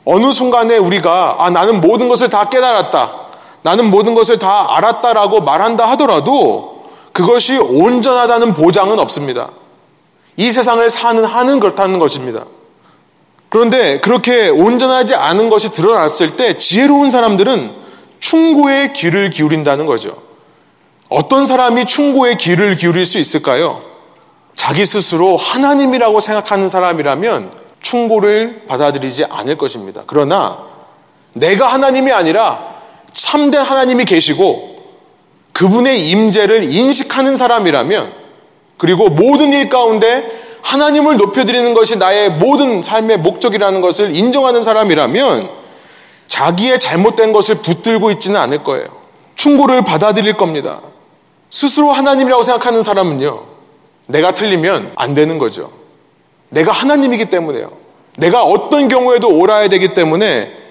[0.05, 3.22] 어느 순간에 우리가 아 나는 모든 것을 다 깨달았다.
[3.63, 9.51] 나는 모든 것을 다 알았다라고 말한다 하더라도 그것이 온전하다는 보장은 없습니다.
[10.37, 12.45] 이 세상을 사는 한은 그렇다는 것입니다.
[13.49, 17.77] 그런데 그렇게 온전하지 않은 것이 드러났을 때 지혜로운 사람들은
[18.19, 20.17] 충고의 귀를 기울인다는 거죠.
[21.11, 23.83] 어떤 사람이 충고의 귀를 기울일 수 있을까요?
[24.55, 30.03] 자기 스스로 하나님이라고 생각하는 사람이라면 충고를 받아들이지 않을 것입니다.
[30.07, 30.61] 그러나
[31.35, 32.72] 내가 하나님이 아니라
[33.13, 34.73] 참된 하나님이 계시고
[35.53, 38.13] 그분의 임재를 인식하는 사람이라면
[38.79, 40.25] 그리고 모든 일 가운데
[40.63, 45.51] 하나님을 높여드리는 것이 나의 모든 삶의 목적이라는 것을 인정하는 사람이라면
[46.29, 48.87] 자기의 잘못된 것을 붙들고 있지는 않을 거예요.
[49.35, 50.81] 충고를 받아들일 겁니다.
[51.51, 53.45] 스스로 하나님이라고 생각하는 사람은요,
[54.07, 55.71] 내가 틀리면 안 되는 거죠.
[56.49, 57.73] 내가 하나님이기 때문에요.
[58.17, 60.62] 내가 어떤 경우에도 옳아야 되기 때문에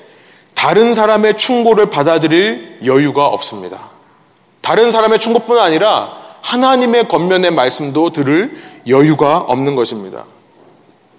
[0.62, 3.90] 다른 사람의 충고를 받아들일 여유가 없습니다.
[4.62, 8.56] 다른 사람의 충고뿐 아니라 하나님의 겉면의 말씀도 들을
[8.88, 10.26] 여유가 없는 것입니다.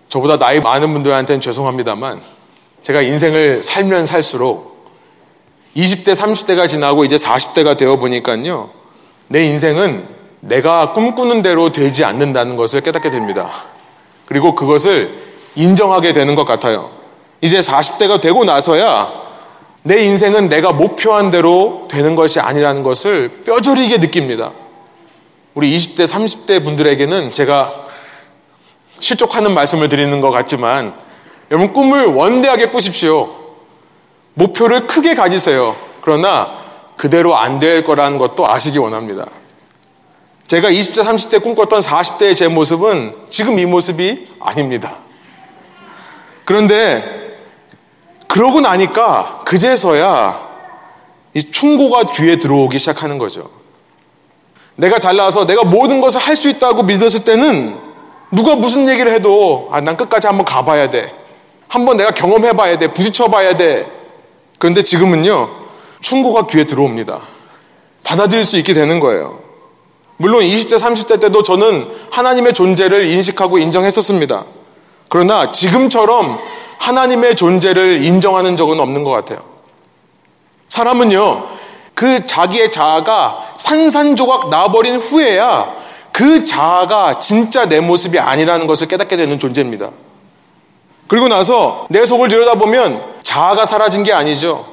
[0.08, 2.22] 저보다 나이 많은 분들한테는 죄송합니다만
[2.84, 4.86] 제가 인생을 살면 살수록
[5.74, 8.70] 20대, 30대가 지나고 이제 40대가 되어 보니까요.
[9.26, 10.06] 내 인생은
[10.38, 13.50] 내가 꿈꾸는 대로 되지 않는다는 것을 깨닫게 됩니다.
[14.26, 16.92] 그리고 그것을 인정하게 되는 것 같아요.
[17.40, 19.31] 이제 40대가 되고 나서야
[19.82, 24.52] 내 인생은 내가 목표한 대로 되는 것이 아니라는 것을 뼈저리게 느낍니다.
[25.54, 27.84] 우리 20대, 30대 분들에게는 제가
[29.00, 30.94] 실족하는 말씀을 드리는 것 같지만
[31.50, 33.34] 여러분 꿈을 원대하게 꾸십시오.
[34.34, 35.76] 목표를 크게 가지세요.
[36.00, 36.62] 그러나
[36.96, 39.26] 그대로 안 될 거라는 것도 아시기 원합니다.
[40.46, 44.96] 제가 20대, 30대 꿈꿨던 40대의 제 모습은 지금 이 모습이 아닙니다.
[46.44, 47.21] 그런데
[48.32, 50.40] 그러고 나니까 그제서야
[51.34, 53.50] 이 충고가 귀에 들어오기 시작하는 거죠.
[54.74, 57.78] 내가 잘나서 내가 모든 것을 할 수 있다고 믿었을 때는
[58.30, 61.12] 누가 무슨 얘기를 해도 아, 난 끝까지 한번 가봐야 돼.
[61.68, 62.94] 한번 내가 경험해봐야 돼.
[62.94, 63.86] 부딪혀봐야 돼.
[64.58, 65.50] 그런데 지금은요,
[66.00, 67.20] 충고가 귀에 들어옵니다.
[68.02, 69.40] 받아들일 수 있게 되는 거예요.
[70.16, 74.44] 물론 20대, 30대 때도 저는 하나님의 존재를 인식하고 인정했었습니다.
[75.08, 76.38] 그러나 지금처럼
[76.82, 79.38] 하나님의 존재를 인정하는 적은 없는 것 같아요.
[80.68, 81.46] 사람은요,
[81.94, 85.76] 그 자기의 자아가 산산조각 나버린 후에야
[86.10, 89.90] 그 자아가 진짜 내 모습이 아니라는 것을 깨닫게 되는 존재입니다.
[91.06, 94.66] 그리고 나서 내 속을 들여다보면 자아가 사라진 게 아니죠.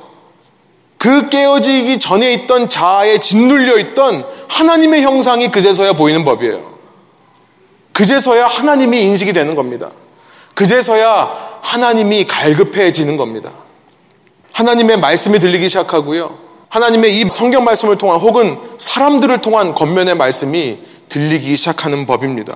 [0.97, 6.79] 그 깨어지기 전에 있던 자아에 짓눌려 있던 하나님의 형상이 그제서야 보이는 법이에요.
[7.93, 9.89] 그제서야 하나님이 인식이 되는 겁니다.
[10.55, 13.51] 그제서야 하나님이 갈급해지는 겁니다.
[14.53, 16.37] 하나님의 말씀이 들리기 시작하고요.
[16.69, 22.55] 하나님의 이 성경 말씀을 통한 혹은 사람들을 통한 겉면의 말씀이 들리기 시작하는 법입니다.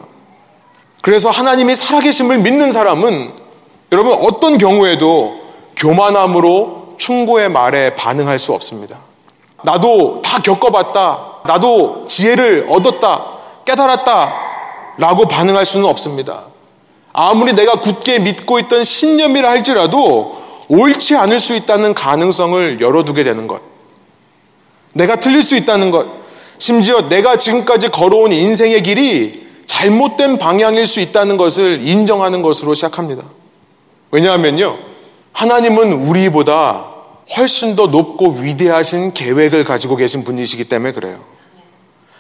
[1.01, 3.33] 그래서 하나님이 살아계심을 믿는 사람은
[3.91, 5.35] 여러분 어떤 경우에도
[5.75, 8.99] 교만함으로 충고의 말에 반응할 수 없습니다.
[9.63, 11.41] 나도 다 겪어봤다.
[11.45, 13.25] 나도 지혜를 얻었다.
[13.65, 14.33] 깨달았다.
[14.97, 16.52] 라고 반응할 수는 없습니다.
[17.13, 23.61] 아무리 내가 굳게 믿고 있던 신념이라 할지라도 옳지 않을 수 있다는 가능성을 열어두게 되는 것.
[24.93, 26.07] 내가 틀릴 수 있다는 것.
[26.57, 33.23] 심지어 내가 지금까지 걸어온 인생의 길이 잘못된 방향일 수 있다는 것을 인정하는 것으로 시작합니다.
[34.11, 34.77] 왜냐하면요.
[35.33, 36.85] 하나님은 우리보다
[37.37, 41.19] 훨씬 더 높고 위대하신 계획을 가지고 계신 분이시기 때문에 그래요.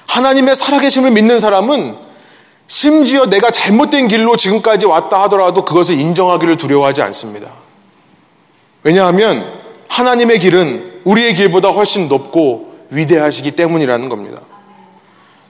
[0.07, 1.95] 하나님의 살아계심을 믿는 사람은
[2.75, 7.51] 심지어 내가 잘못된 길로 지금까지 왔다 하더라도 그것을 인정하기를 두려워하지 않습니다.
[8.81, 9.47] 왜냐하면
[9.89, 14.41] 하나님의 길은 우리의 길보다 훨씬 높고 위대하시기 때문이라는 겁니다.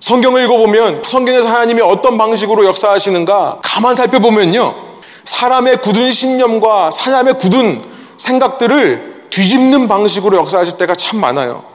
[0.01, 4.75] 성경을 읽어보면 성경에서 하나님이 어떤 방식으로 역사하시는가 가만 살펴보면요.
[5.23, 7.81] 사람의 굳은 신념과 사람의 굳은
[8.17, 11.72] 생각들을 뒤집는 방식으로 역사하실 때가 참 많아요.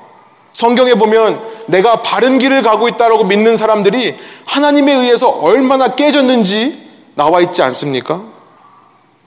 [0.52, 7.62] 성경에 보면 내가 바른 길을 가고 있다고 믿는 사람들이 하나님에 의해서 얼마나 깨졌는지 나와 있지
[7.62, 8.22] 않습니까?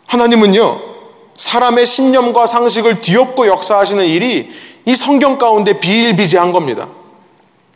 [0.08, 0.82] 하나님은요,
[1.36, 4.50] 사람의 신념과 상식을 뒤엎고 역사하시는 일이
[4.86, 6.88] 이 성경 가운데 비일비재한 겁니다.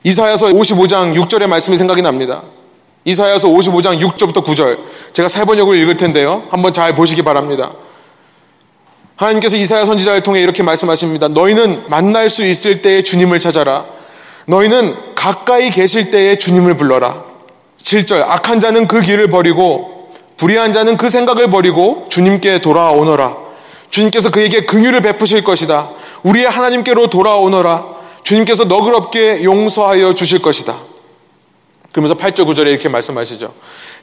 [0.03, 2.43] 이사야서 55장 6절의 말씀이 생각이 납니다.
[3.05, 4.77] 이사야서 55장 6절부터 9절.
[5.13, 6.43] 제가 세 번역을 읽을 텐데요.
[6.49, 7.71] 한번 잘 보시기 바랍니다.
[9.15, 11.29] 하나님께서 이사야 선지자를 통해 이렇게 말씀하십니다.
[11.29, 13.85] 너희는 만날 수 있을 때에 주님을 찾아라.
[14.45, 17.23] 너희는 가까이 계실 때에 주님을 불러라.
[17.81, 23.37] 7절 악한 자는 그 길을 버리고 불의한 자는 그 생각을 버리고 주님께 돌아오너라.
[23.89, 25.91] 주님께서 그에게 긍휼을 베푸실 것이다.
[26.23, 27.95] 우리의 하나님께로 돌아오너라.
[28.23, 30.75] 주님께서 너그럽게 용서하여 주실 것이다.
[31.91, 33.53] 그러면서 8절 9절에 이렇게 말씀하시죠.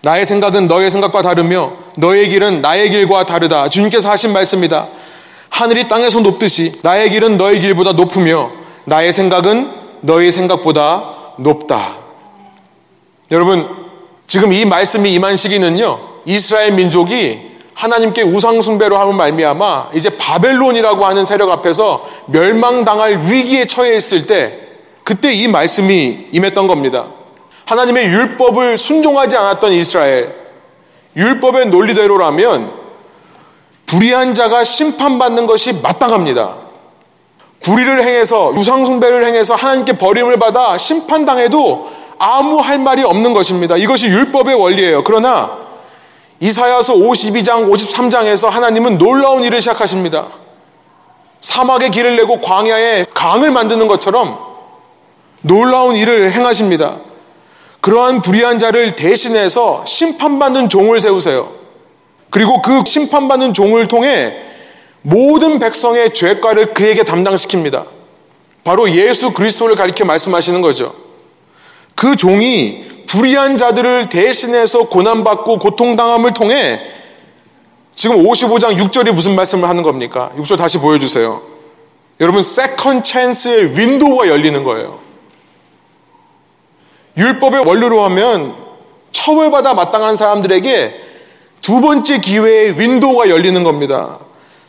[0.02, 3.68] 나의 생각은 너의 생각과 다르며 너의 길은 나의 길과 다르다.
[3.68, 4.88] 주님께서 하신 말씀이다.
[5.48, 8.50] 하늘이 땅에서 높듯이 나의 길은 너의 길보다 높으며
[8.84, 11.96] 나의 생각은 너의 생각보다 높다.
[13.30, 13.68] 여러분,
[14.26, 21.50] 지금 이 말씀이 임한 시기는요, 이스라엘 민족이 하나님께 우상숭배로 하면 말미암아 이제 바벨론이라고 하는 세력
[21.50, 24.58] 앞에서 멸망당할 위기에 처해 있을 때
[25.04, 27.06] 그때 이 말씀이 임했던 겁니다.
[27.72, 30.34] 하나님의 율법을 순종하지 않았던 이스라엘
[31.16, 32.70] 율법의 논리대로라면
[33.86, 36.56] 불의한 자가 심판받는 것이 마땅합니다.
[37.60, 43.76] 불의를 행해서 우상숭배를 행해서 하나님께 버림을 받아 심판당해도 아무 할 말이 없는 것입니다.
[43.76, 45.04] 이것이 율법의 원리예요.
[45.04, 45.58] 그러나
[46.40, 50.26] 이사야서 52장, 53장에서 하나님은 놀라운 일을 시작하십니다.
[51.40, 54.38] 사막에 길을 내고 광야에 강을 만드는 것처럼
[55.40, 56.96] 놀라운 일을 행하십니다.
[57.82, 61.52] 그러한 불의한 자를 대신해서 심판받는 종을 세우세요.
[62.30, 64.36] 그리고 그 심판받는 종을 통해
[65.02, 67.86] 모든 백성의 죄과를 그에게 담당시킵니다.
[68.62, 70.94] 바로 예수 그리스도를 가리켜 말씀하시는 거죠.
[71.96, 76.80] 그 종이 불의한 자들을 대신해서 고난받고 고통당함을 통해
[77.96, 80.30] 지금 55장 6절이 무슨 말씀을 하는 겁니까?
[80.36, 81.42] 6절 다시 보여주세요.
[82.20, 85.00] 여러분, second chance의 window가 열리는 거예요.
[87.16, 88.56] 율법의 원리로 하면
[89.12, 91.00] 처벌받아 마땅한 사람들에게
[91.60, 94.18] 두 번째 기회의 윈도우가 열리는 겁니다.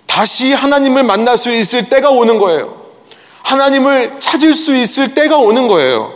[0.06, 2.84] 다시 하나님을 만날 수 있을 때가 오는 거예요.
[3.42, 6.14] 하나님을 찾을 수 있을 때가 오는 거예요.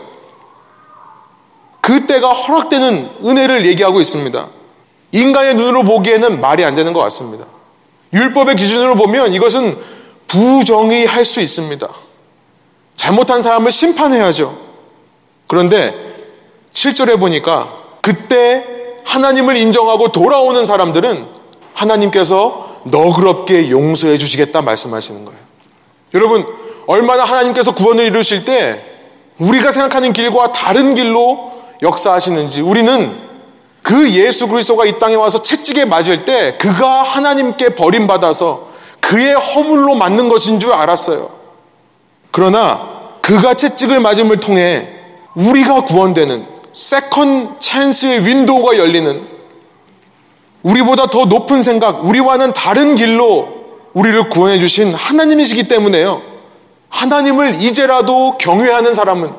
[1.81, 4.47] 그 때가 허락되는 은혜를 얘기하고 있습니다.
[5.13, 7.45] 인간의 눈으로 보기에는 말이 안 되는 것 같습니다.
[8.13, 9.77] 율법의 기준으로 보면 이것은
[10.27, 11.87] 부정의할 수 있습니다.
[12.95, 14.57] 잘못한 사람을 심판해야죠.
[15.47, 16.06] 그런데
[16.77, 18.63] 7절에 보니까 그때
[19.05, 21.25] 하나님을 인정하고 돌아오는 사람들은
[21.73, 25.39] 하나님께서 너그럽게 용서해 주시겠다 말씀하시는 거예요.
[26.13, 26.45] 여러분,
[26.85, 28.79] 얼마나 하나님께서 구원을 이루실 때
[29.39, 33.17] 우리가 생각하는 길과 다른 길로 역사하시는지 우리는
[33.81, 38.67] 그 예수 그리스도가 이 땅에 와서 채찍에 맞을 때 그가 하나님께 버림받아서
[38.99, 41.29] 그의 허물로 맞는 것인 줄 알았어요.
[42.31, 44.89] 그러나 그가 채찍을 맞음을 통해
[45.35, 49.27] 우리가 구원되는 second chance의 window가 열리는
[50.61, 53.49] 우리보다 더 높은 생각, 우리와는 다른 길로
[53.93, 56.21] 우리를 구원해 주신 하나님이시기 때문에요.
[56.89, 59.31] 하나님을 이제라도 경외하는 사람은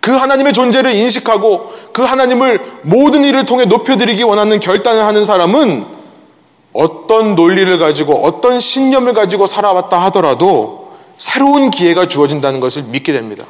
[0.00, 5.84] 그 하나님의 존재를 인식하고 그 하나님을 모든 일을 통해 높여드리기 원하는 결단을 하는 사람은
[6.72, 13.46] 어떤 논리를 가지고 어떤 신념을 가지고 살아왔다 하더라도 새로운 기회가 주어진다는 것을 믿게 됩니다.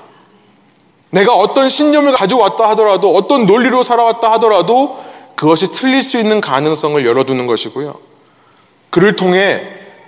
[1.12, 4.98] 내가 어떤 신념을 가져왔다 하더라도 어떤 논리로 살아왔다 하더라도
[5.36, 7.94] 그것이 틀릴 수 있는 가능성을 열어두는 것이고요.
[8.88, 9.62] 그를 통해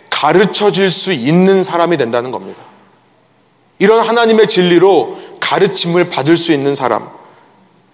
[0.08, 2.62] 가르쳐 줄수 있는 사람이 된다는 겁니다.
[3.78, 7.10] 이런 하나님의 진리로 가르침을 받을 수 있는 사람.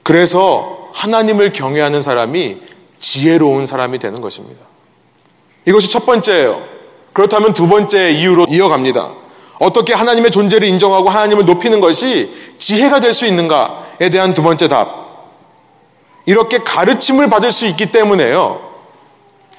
[0.05, 2.61] 그래서 하나님을 경외하는 사람이
[3.01, 4.61] 지혜로운 사람이 되는 것입니다.
[5.67, 6.63] 이것이 첫 번째예요.
[7.13, 9.15] 그렇다면 두 번째 이유로 이어갑니다.
[9.61, 15.01] 어떻게 하나님의 존재를 인정하고 하나님을 높이는 것이 지혜가 될 수 있는가에 대한 두 번째 답.
[16.25, 18.61] 이렇게 가르침을 받을 수 있기 때문에요.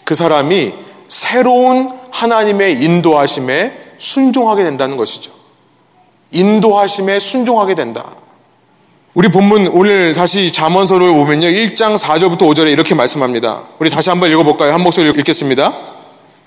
[0.04, 0.74] 그 사람이
[1.08, 5.32] 새로운 하나님의 인도하심에 순종하게 된다는 것이죠.
[6.32, 8.06] 인도하심에 순종하게 된다.
[9.14, 11.48] 우리 본문 오늘 다시 잠언서를 보면요.
[11.48, 13.64] 1장 4절부터 5절에 이렇게 말씀합니다.
[13.78, 14.74] 우리 다시 한번 읽어볼까요?
[14.74, 15.78] 한 목소리로 읽겠습니다.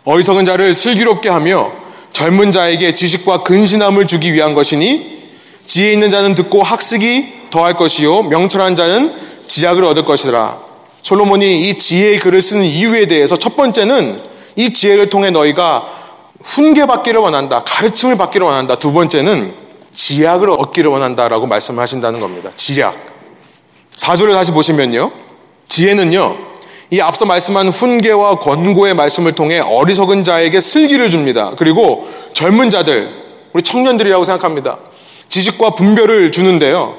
[0.04, 1.83] 어리석은 자를 슬기롭게 하며
[2.14, 5.24] 젊은 자에게 지식과 근신함을 주기 위한 것이니
[5.66, 9.14] 지혜 있는 자는 듣고 학습이 더할 것이요 명철한 자는
[9.48, 10.58] 지략을 얻을 것이라.
[11.02, 14.22] 솔로몬이 이 지혜의 글을 쓰는 이유에 대해서 첫 번째는
[14.56, 15.86] 이 지혜를 통해 너희가
[16.44, 17.64] 훈계받기를 원한다.
[17.64, 18.76] 가르침을 받기를 원한다.
[18.76, 19.52] 두 번째는
[19.92, 22.50] 지약을 얻기를 원한다라고 말씀을 하신다는 겁니다.
[22.54, 22.96] 지략.
[23.94, 25.10] 사절을 다시 보시면요.
[25.68, 26.53] 지혜는요.
[26.94, 31.50] 이 앞서 말씀한 훈계와 권고의 말씀을 통해 어리석은 자에게 슬기를 줍니다.
[31.56, 33.10] 그리고 젊은 자들,
[33.52, 34.78] 우리 청년들이라고 생각합니다.
[35.28, 36.94] 지식과 분별을 주는데요.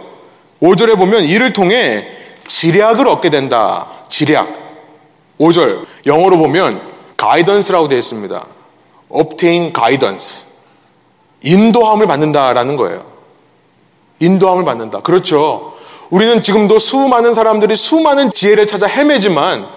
[0.62, 2.10] 5절에 보면 이를 통해
[2.45, 3.88] 지략을 얻게 된다.
[4.10, 4.49] 지략.
[5.39, 5.86] 5절.
[6.05, 6.81] 영어로 보면
[7.17, 8.45] guidance라고 되어 있습니다.
[9.08, 10.45] obtain guidance.
[11.41, 13.05] 인도함을 받는다라는 거예요.
[14.19, 14.99] 인도함을 받는다.
[14.99, 15.73] 그렇죠.
[16.10, 19.74] 우리는 지금도 수많은 사람들이 수많은 지혜를 찾아 헤매지만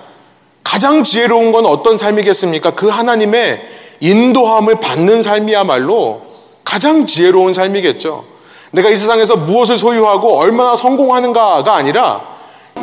[0.68, 2.72] 가장 지혜로운 건 어떤 삶이겠습니까?
[2.72, 3.66] 그 하나님의
[4.00, 6.20] 인도함을 받는 삶이야말로
[6.62, 8.26] 가장 지혜로운 삶이겠죠.
[8.72, 12.20] 내가 이 세상에서 무엇을 소유하고 얼마나 성공하는가가 아니라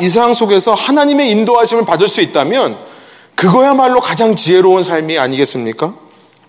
[0.00, 2.76] 이 세상 속에서 하나님의 인도하심을 받을 수 있다면
[3.36, 5.94] 그거야말로 가장 지혜로운 삶이 아니겠습니까?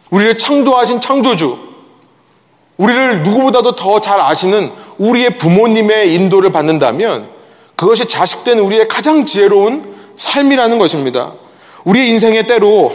[0.09, 1.55] 우리를 창조하신 창조주,
[2.77, 7.29] 우리를 누구보다도 더 잘 아시는 우리의 부모님의 인도를 받는다면
[7.75, 11.33] 그것이 자식된 우리의 가장 지혜로운 삶이라는 것입니다.
[11.85, 12.93] 우리의 인생의 때로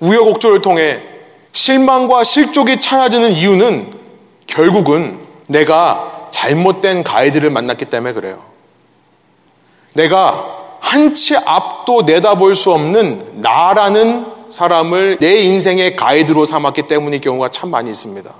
[0.00, 1.00] 우여곡절을 통해
[1.52, 3.92] 실망과 실족이 찾아지는 이유는
[4.46, 5.18] 결국은
[5.48, 8.42] 내가 잘못된 가이드를 만났기 때문에 그래요.
[9.94, 17.70] 내가 한치 앞도 내다볼 수 없는 나라는 사람을 내 인생의 가이드로 삼았기 때문인 경우가 참
[17.70, 18.32] 많이 있습니다.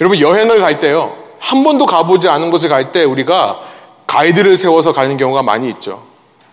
[0.00, 1.16] 여러분 여행을 갈 때요.
[1.38, 3.60] 한 번도 가보지 않은 곳을 갈때 우리가
[4.06, 6.02] 가이드를 세워서 가는 경우가 많이 있죠.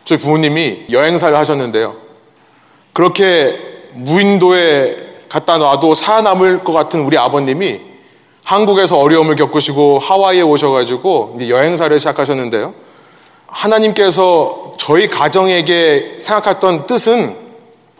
[0.05, 1.95] 저희 부모님이 여행사를 하셨는데요.
[2.93, 3.59] 그렇게
[3.93, 4.97] 무인도에
[5.29, 7.81] 갖다 놔도 살아남을 것 같은 우리 아버님이
[8.43, 12.73] 한국에서 어려움을 겪으시고 하와이에 오셔가지고 여행사를 시작하셨는데요.
[13.47, 17.37] 하나님께서 저희 가정에게 생각했던 뜻은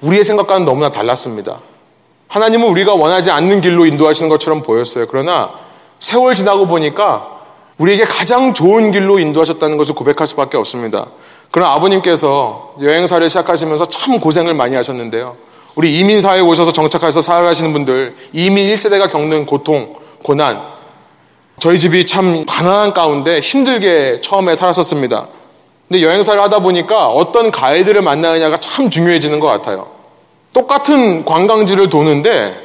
[0.02, 1.62] 우리의 생각과는 너무나 달랐습니다.
[2.28, 5.06] 하나님은 우리가 원하지 않는 길로 인도하시는 것처럼 보였어요.
[5.08, 5.52] 그러나
[6.00, 7.30] 세월 지나고 보니까
[7.78, 11.08] 우리에게 가장 좋은 길로 인도하셨다는 것을 고백할 수밖에 없습니다.
[11.54, 15.36] 그러나 아버님께서 여행사를 시작하시면서 참 고생을 많이 하셨는데요.
[15.76, 20.64] 우리 이민사회에 오셔서 정착해서 살아가시는 분들, 이민 1세대가 겪는 고통, 고난,
[21.60, 25.28] 저희 집이 참 가난한 가운데 힘들게 처음에 살았었습니다.
[25.88, 29.90] 근데 여행사를 하다 보니까 어떤 가이드를 만나느냐가 참 중요해지는 것 같아요.
[30.54, 32.56] 똑같은 관광지를 도는데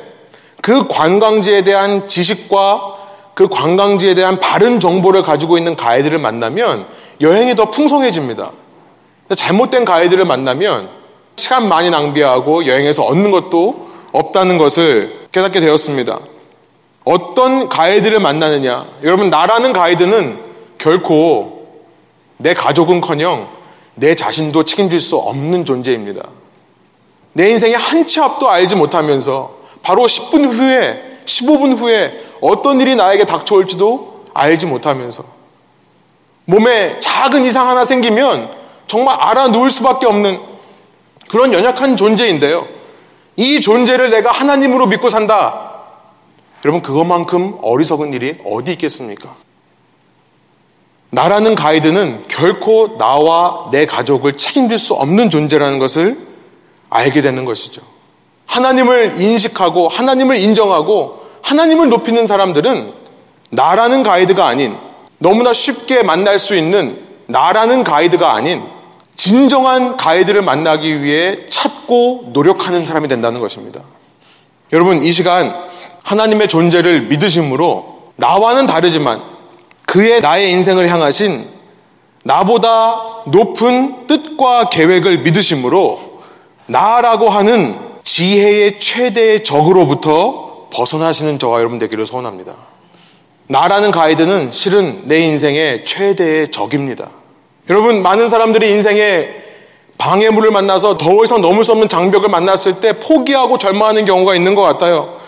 [0.63, 2.97] 그 관광지에 대한 지식과
[3.35, 6.87] 그 관광지에 대한 바른 정보를 가지고 있는 가이드를 만나면
[7.21, 8.53] 여행이 더 풍성해집니다.
[9.35, 10.89] 잘못된 가이드를 만나면
[11.37, 16.19] 시간 많이 낭비하고 여행에서 얻는 것도 없다는 것을 깨닫게 되었습니다.
[17.05, 18.85] 어떤 가이드를 만나느냐.
[19.03, 20.39] 여러분, 나라는 가이드는
[20.79, 21.67] 결코
[22.37, 23.49] 내 가족은 커녕
[23.95, 26.29] 내 자신도 책임질 수 없는 존재입니다.
[27.33, 33.27] 내 인생의 한 치 앞도 알지 못하면서 바로 10분 후에, 15분 후에 어떤 일이 나에게
[33.27, 35.25] 닥쳐올지도 알지 못하면서
[36.45, 38.53] 몸에 작은 이상 하나 생기면
[38.89, 40.41] 정말 알아 누울 수밖에 없는
[41.31, 42.67] 그런 연약한 존재인데요.
[43.37, 45.69] 이 존재를 내가 하나님으로 믿고 산다.
[46.65, 49.37] 여러분, 그것만큼 어리석은 일이 어디 있겠습니까?
[51.11, 56.19] 나라는 가이드는 결코 나와 내 가족을 책임질 수 없는 존재라는 것을
[56.91, 57.83] 알게 되는 것이죠.
[58.47, 62.93] 하나님을 인식하고 하나님을 인정하고 하나님을 높이는 사람들은
[63.51, 64.77] 나라는 가이드가 아닌
[65.19, 68.63] 너무나 쉽게 만날 수 있는 나라는 가이드가 아닌
[69.19, 73.83] 진정한 가이드를 만나기 위해 찾고 노력하는 사람이 된다는 것입니다.
[74.73, 75.55] 여러분, 이 시간
[76.05, 79.23] 하나님의 존재를 믿으심으로 나와는 다르지만
[79.87, 81.49] 그의 나의 인생을 향하신
[82.25, 86.21] 나보다 높은 뜻과 계획을 믿으심으로
[86.67, 92.55] 나라고 하는 지혜의 최대의 적으로부터 벗어나시는 저와 여러분 되기를 소원합니다.
[93.49, 97.18] 나라는 가이드는 실은 내 인생의 최대의 적입니다.
[97.71, 99.29] 여러분, 많은 사람들이 인생에
[99.99, 104.63] 방해물을 만나서 더 이상 넘을 수 없는 장벽을 만났을 때 포기하고 절망하는 경우가 있는 것
[104.63, 105.19] 같아요.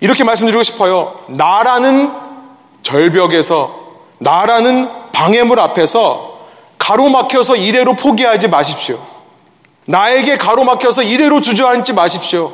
[0.00, 1.20] 이렇게 말씀드리고 싶어요.
[1.28, 2.10] 나라는
[2.82, 3.88] 절벽에서,
[4.18, 6.38] 나라는 방해물 앞에서
[6.78, 8.98] 가로막혀서 이대로 포기하지 마십시오.
[9.84, 12.52] 나에게 가로막혀서 이대로 주저앉지 마십시오.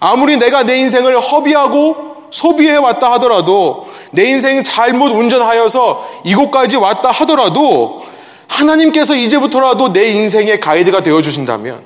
[0.00, 8.04] 아무리 내가 내 인생을 허비하고 소비해 왔다 하더라도 내 인생 잘못 운전하여서 이곳까지 왔다 하더라도
[8.48, 11.82] 하나님께서 이제부터라도 내 인생의 가이드가 되어 주신다면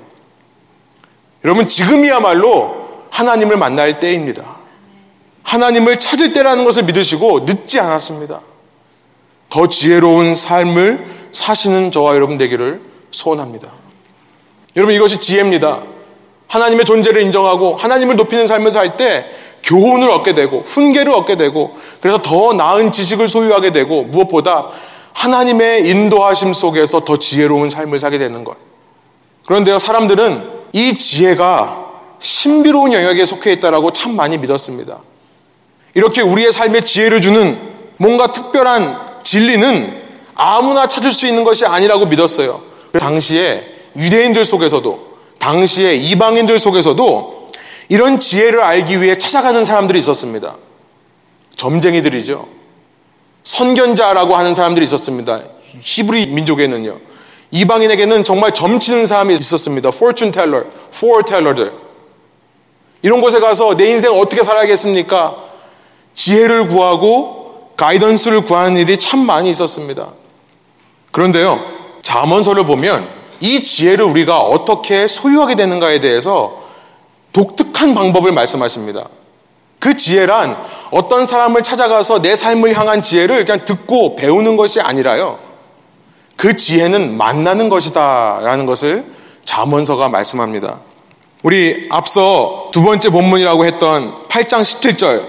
[1.44, 4.56] 여러분 지금이야말로 하나님을 만날 때입니다.
[5.42, 8.40] 하나님을 찾을 때라는 것을 믿으시고 늦지 않았습니다.
[9.50, 12.80] 더 지혜로운 삶을 사시는 저와 여러분 되기를
[13.10, 13.70] 소원합니다.
[14.76, 15.82] 여러분 이것이 지혜입니다.
[16.48, 19.26] 하나님의 존재를 인정하고 하나님을 높이는 삶을 살 때
[19.64, 24.68] 교훈을 얻게 되고 훈계를 얻게 되고 그래서 더 나은 지식을 소유하게 되고 무엇보다
[25.14, 28.56] 하나님의 인도하심 속에서 더 지혜로운 삶을 살게 되는 것.
[29.46, 31.84] 그런데요, 사람들은 이 지혜가
[32.18, 34.98] 신비로운 영역에 속해 있다라고 참 많이 믿었습니다.
[35.94, 37.58] 이렇게 우리의 삶에 지혜를 주는
[37.96, 40.02] 뭔가 특별한 진리는
[40.34, 42.60] 아무나 찾을 수 있는 것이 아니라고 믿었어요.
[42.92, 47.43] 당시에 유대인들 속에서도 당시에 이방인들 속에서도
[47.88, 50.56] 이런 지혜를 알기 위해 찾아가는 사람들이 있었습니다.
[51.56, 52.48] 점쟁이들이죠.
[53.44, 55.42] 선견자라고 하는 사람들이 있었습니다.
[55.80, 56.98] 히브리 민족에는요.
[57.50, 59.90] 이방인에게는 정말 점치는 사람이 있었습니다.
[59.90, 61.72] fortune teller, foreteller들.
[63.02, 65.36] 이런 곳에 가서 내 인생 어떻게 살아야겠습니까?
[66.14, 70.12] 지혜를 구하고 가이던스를 구하는 일이 참 많이 있었습니다.
[71.10, 71.60] 그런데요,
[72.02, 73.06] 자문서를 보면
[73.40, 76.63] 이 지혜를 우리가 어떻게 소유하게 되는가에 대해서
[77.34, 79.08] 독특한 방법을 말씀하십니다.
[79.78, 80.56] 그 지혜란
[80.92, 85.38] 어떤 사람을 찾아가서 내 삶을 향한 지혜를 그냥 듣고 배우는 것이 아니라요.
[86.36, 89.04] 그 지혜는 만나는 것이다 라는 것을
[89.44, 90.78] 잠언서가 말씀합니다.
[91.42, 95.24] 우리 앞서 두 번째 본문이라고 했던 8장 17절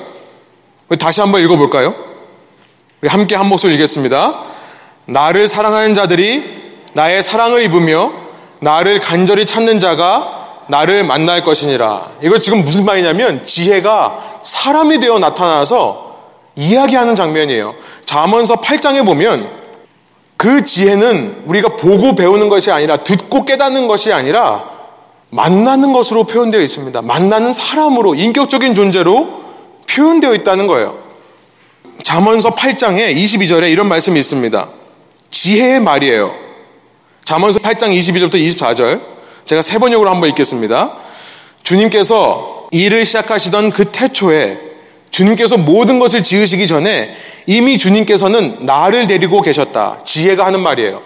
[0.99, 1.93] 다시 한번 읽어볼까요?
[3.01, 4.43] 우리 함께 한 목소리 읽겠습니다.
[5.07, 6.43] 나를 사랑하는 자들이
[6.93, 8.13] 나의 사랑을 입으며
[8.61, 10.34] 나를 간절히 찾는 자가
[10.67, 12.09] 나를 만날 것이니라.
[12.21, 16.15] 이거 지금 무슨 말이냐면 지혜가 사람이 되어 나타나서
[16.55, 17.75] 이야기하는 장면이에요.
[18.05, 19.49] 잠언서 8장에 보면
[20.37, 24.75] 그 지혜는 우리가 보고 배우는 것이 아니라 듣고 깨닫는 것이 아니라
[25.29, 27.01] 만나는 것으로 표현되어 있습니다.
[27.01, 29.43] 만나는 사람으로 인격적인 존재로
[29.89, 30.97] 표현되어 있다는 거예요.
[32.03, 34.67] 잠언서 8장에 22절에 이런 말씀이 있습니다.
[35.31, 36.33] 지혜의 말이에요.
[37.23, 39.14] 잠언서 8장 22절부터 24절.
[39.45, 40.93] 제가 세 번역으로 한번 읽겠습니다.
[41.63, 44.59] 주님께서 일을 시작하시던 그 태초에
[45.11, 47.15] 주님께서 모든 것을 지으시기 전에
[47.45, 49.99] 이미 주님께서는 나를 데리고 계셨다.
[50.03, 51.01] 지혜가 하는 말이에요.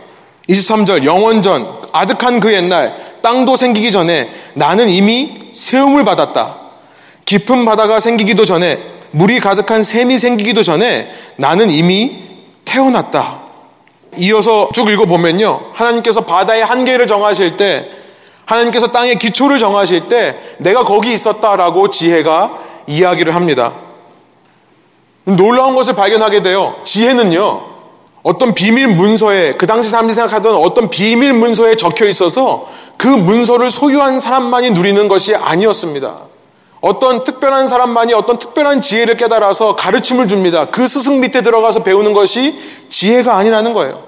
[0.49, 6.57] 23절 영원전 아득한 그 옛날 땅도 생기기 전에 나는 이미 세움을 받았다.
[7.25, 8.79] 깊은 바다가 생기기도 전에
[9.11, 12.15] 물이 가득한 샘이 생기기도 전에 나는 이미
[12.65, 13.41] 태어났다.
[14.17, 15.71] 이어서 쭉 읽어보면요.
[15.73, 17.89] 하나님께서 바다의 한계를 정하실 때,
[18.50, 23.74] 하나님께서 땅의 기초를 정하실 때, 내가 거기 있었다라고 지혜가 이야기를 합니다.
[25.24, 26.76] 놀라운 것을 발견하게 돼요.
[26.84, 27.62] 지혜는요,
[28.24, 34.20] 어떤 비밀 문서에, 그 당시 사람들이 생각하던 어떤 비밀 문서에 적혀 있어서 그 문서를 소유한
[34.20, 36.18] 사람만이 누리는 것이 아니었습니다.
[36.82, 40.66] 어떤 특별한 사람만이 어떤 특별한 지혜를 깨달아서 가르침을 줍니다.
[40.72, 42.58] 그 스승 밑에 들어가서 배우는 것이
[42.89, 44.02] 지혜가 아니라는 거예요.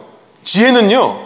[0.43, 1.19] 지혜는요,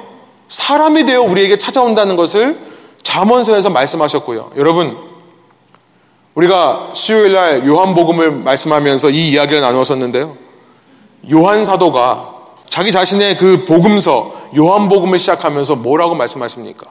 [0.49, 2.74] 사람이 되어 우리에게 찾아온다는 것을
[3.05, 4.51] 잠언서에서 말씀하셨고요.
[4.57, 4.97] 여러분,
[6.33, 10.35] 우리가 수요일 날 요한복음을 말씀하면서 이 이야기를 나누었었는데요.
[11.31, 12.33] 요한 사도가
[12.67, 16.87] 자기 자신의 그 복음서 요한복음을 시작하면서 뭐라고 말씀하십니까?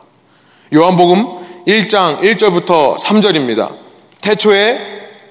[0.72, 3.74] 요한복음 1장 1절부터 3절입니다.
[4.20, 4.78] 태초에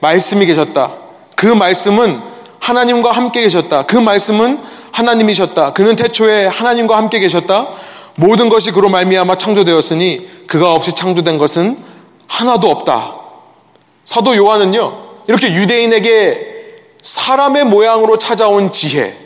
[0.02, 0.92] 말씀이 계셨다.
[1.36, 2.22] 그 말씀은
[2.60, 3.84] 하나님과 함께 계셨다.
[3.84, 4.60] 그 말씀은
[4.92, 5.74] 하나님이셨다.
[5.74, 7.70] 그는 태초에 하나님과 함께 계셨다.
[8.16, 11.78] 모든 것이 그로 말미암아 창조되었으니 그가 없이 창조된 것은
[12.28, 13.16] 하나도 없다.
[14.06, 15.14] 사도 요한은요.
[15.28, 16.54] 이렇게 유대인에게
[17.02, 19.18] 사람의 모양으로 찾아온 지혜,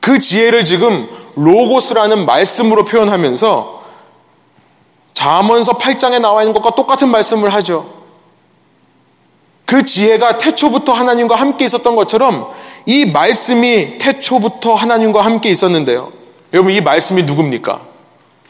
[0.00, 3.82] 그 지혜를 지금 로고스라는 말씀으로 표현하면서
[5.14, 8.02] 잠언서 8장에 나와 있는 것과 똑같은 말씀을 하죠.
[9.64, 12.50] 그 지혜가 태초부터 하나님과 함께 있었던 것처럼
[12.84, 16.12] 이 말씀이 태초부터 하나님과 함께 있었는데요.
[16.52, 17.91] 여러분 이 말씀이 누굽니까?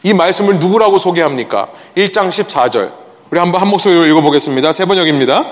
[0.03, 1.69] 이 말씀을 누구라고 소개합니까?
[1.95, 2.91] 1장 14절.
[3.31, 4.71] 우리 한번 한 목소리로 읽어보겠습니다.
[4.73, 5.45] 세 번역입니다.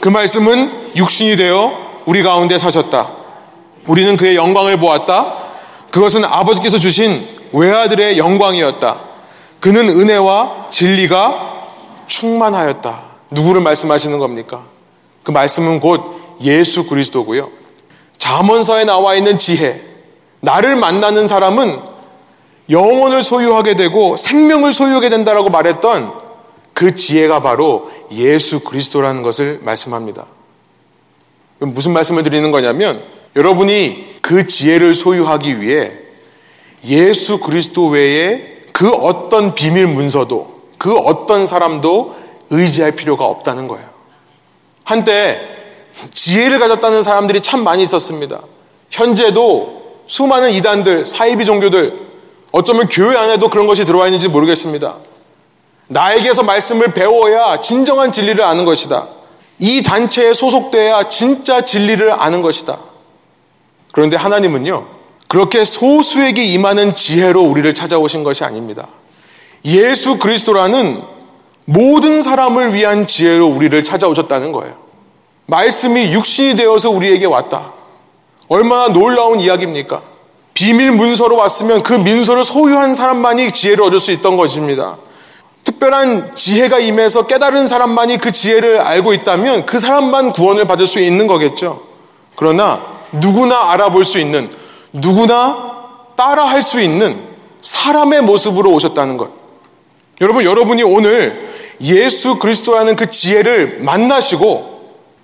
[0.00, 1.72] 그 말씀은 육신이 되어
[2.06, 3.10] 우리 가운데 사셨다.
[3.86, 5.36] 우리는 그의 영광을 보았다.
[5.90, 9.00] 그것은 아버지께서 주신 외아들의 영광이었다.
[9.60, 11.62] 그는 은혜와 진리가
[12.06, 13.02] 충만하였다.
[13.30, 14.64] 누구를 말씀하시는 겁니까?
[15.22, 17.50] 그 말씀은 곧 예수 그리스도고요.
[18.18, 19.80] 잠언서에 나와 있는 지혜,
[20.40, 21.93] 나를 만나는 사람은
[22.70, 26.12] 영혼을 소유하게 되고 생명을 소유하게 된다라고 말했던
[26.72, 30.26] 그 지혜가 바로 예수 그리스도라는 것을 말씀합니다.
[31.58, 33.02] 무슨 말씀을 드리는 거냐면
[33.36, 35.92] 여러분이 그 지혜를 소유하기 위해
[36.84, 42.14] 예수 그리스도 외에 그 어떤 비밀 문서도 그 어떤 사람도
[42.50, 43.88] 의지할 필요가 없다는 거예요.
[44.82, 45.40] 한때
[46.12, 48.42] 지혜를 가졌다는 사람들이 참 많이 있었습니다.
[48.90, 52.13] 현재도 수많은 이단들, 사이비 종교들,
[52.56, 54.98] 어쩌면 교회 안에도 그런 것이 들어와 있는지 모르겠습니다.
[55.88, 59.08] 나에게서 말씀을 배워야 진정한 진리를 아는 것이다.
[59.58, 62.78] 이 단체에 소속돼야 진짜 진리를 아는 것이다.
[63.90, 64.86] 그런데 하나님은요,
[65.26, 68.86] 그렇게 소수에게 임하는 지혜로 우리를 찾아오신 것이 아닙니다.
[69.64, 71.02] 예수 그리스도라는
[71.64, 74.76] 모든 사람을 위한 지혜로 우리를 찾아오셨다는 거예요.
[75.46, 77.72] 말씀이 육신이 되어서 우리에게 왔다.
[78.46, 80.13] 얼마나 놀라운 이야기입니까?
[80.54, 84.96] 비밀 문서로 왔으면 그 민서를 소유한 사람만이 지혜를 얻을 수 있던 것입니다.
[85.64, 91.26] 특별한 지혜가 임해서 깨달은 사람만이 그 지혜를 알고 있다면 그 사람만 구원을 받을 수 있는
[91.26, 91.82] 거겠죠.
[92.36, 92.80] 그러나
[93.12, 94.50] 누구나 알아볼 수 있는
[94.92, 95.72] 누구나
[96.16, 99.30] 따라 할 수 있는 사람의 모습으로 오셨다는 것.
[100.20, 104.74] 여러분, 여러분이 오늘 예수 그리스도라는 그 지혜를 만나시고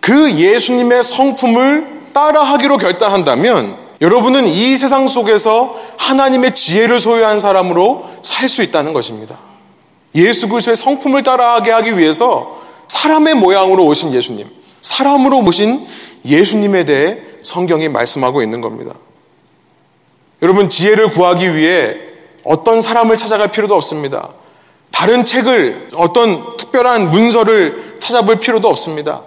[0.00, 8.62] 그 예수님의 성품을 따라하기로 결단한다면 여러분은 이 세상 속에서 하나님의 지혜를 소유한 사람으로 살 수
[8.62, 9.38] 있다는 것입니다.
[10.14, 14.48] 예수 그리스도의 성품을 따라하게 하기 위해서 사람의 모양으로 오신 예수님,
[14.80, 15.86] 사람으로 오신
[16.24, 18.94] 예수님에 대해 성경이 말씀하고 있는 겁니다.
[20.42, 21.96] 여러분, 지혜를 구하기 위해
[22.42, 24.30] 어떤 사람을 찾아갈 필요도 없습니다.
[24.90, 29.22] 다른 책을 어떤 특별한 문서를 찾아볼 필요도 없습니다.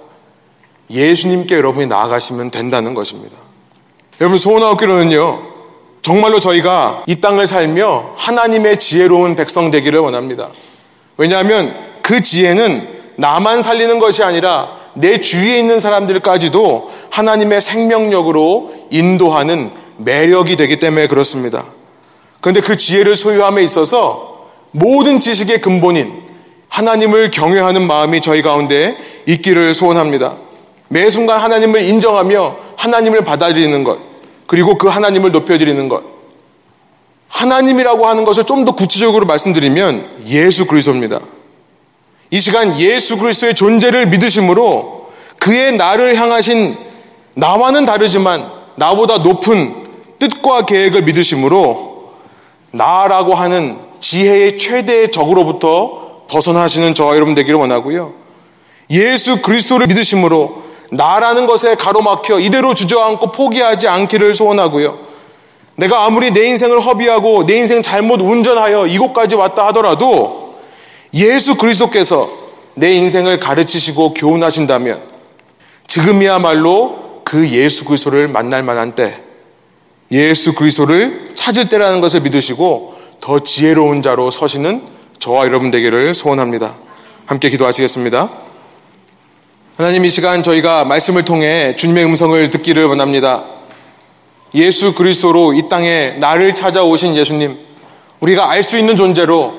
[0.90, 3.38] 예수님께 여러분이 나아가시면 된다는 것입니다.
[4.22, 5.54] 여러분 소원하옵기로는요.
[6.02, 10.50] 정말로 저희가 이 땅을 살며 하나님의 지혜로운 백성 되기를 원합니다.
[11.18, 20.56] 왜냐하면 그 지혜는 나만 살리는 것이 아니라 내 주위에 있는 사람들까지도 하나님의 생명력으로 인도하는 매력이
[20.56, 21.66] 되기 때문에 그렇습니다.
[22.42, 26.24] 그런데 그 지혜를 소유함에 있어서 모든 지식의 근본인
[26.68, 28.98] 하나님을 경외하는 마음이 저희 가운데
[29.28, 30.36] 있기를 소원합니다.
[30.90, 34.00] 매 순간 하나님을 인정하며 하나님을 받아들이는 것,
[34.46, 36.04] 그리고 그 하나님을 높여드리는 것.
[37.30, 41.20] 하나님이라고 하는 것을 좀 더 구체적으로 말씀드리면 예수 그리스도입니다.
[42.30, 46.78] 이 시간 예수 그리스도의 존재를 믿으심으로 그의 나를 향하신
[47.36, 49.86] 나와는 다르지만 나보다 높은
[50.20, 52.12] 뜻과 계획을 믿으심으로
[52.72, 58.14] 나라고 하는 지혜의 최대의 적으로부터 벗어나시는 저와 여러분 되기를 원하고요.
[58.90, 60.63] 예수 그리스도를 믿으심으로
[60.94, 65.00] 나라는 것에 가로막혀 이대로 주저앉고 포기하지 않기를 소원하고요.
[65.76, 70.60] 내가 아무리 내 인생을 허비하고 내 인생 잘못 운전하여 이곳까지 왔다 하더라도
[71.14, 72.30] 예수 그리스도께서
[72.76, 75.02] 내 인생을 가르치시고 교훈하신다면
[75.88, 79.22] 지금이야말로 그 예수 그리스도를 만날 만한 때,
[80.12, 84.84] 예수 그리스도를 찾을 때라는 것을 믿으시고 더 지혜로운 자로 서시는
[85.20, 86.76] 저와 여러분 되기를 소원합니다.
[87.26, 88.30] 함께 기도하시겠습니다.
[89.76, 93.44] 하나님 이 시간 저희가 말씀을 통해 주님의 음성을 듣기를 원합니다.
[94.54, 97.58] 예수 그리스도로 이 땅에 나를 찾아오신 예수님,
[98.20, 99.52] 우리가 알 수 있는 존재로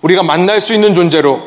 [0.00, 1.40] 우리가 만날 수 있는 존재로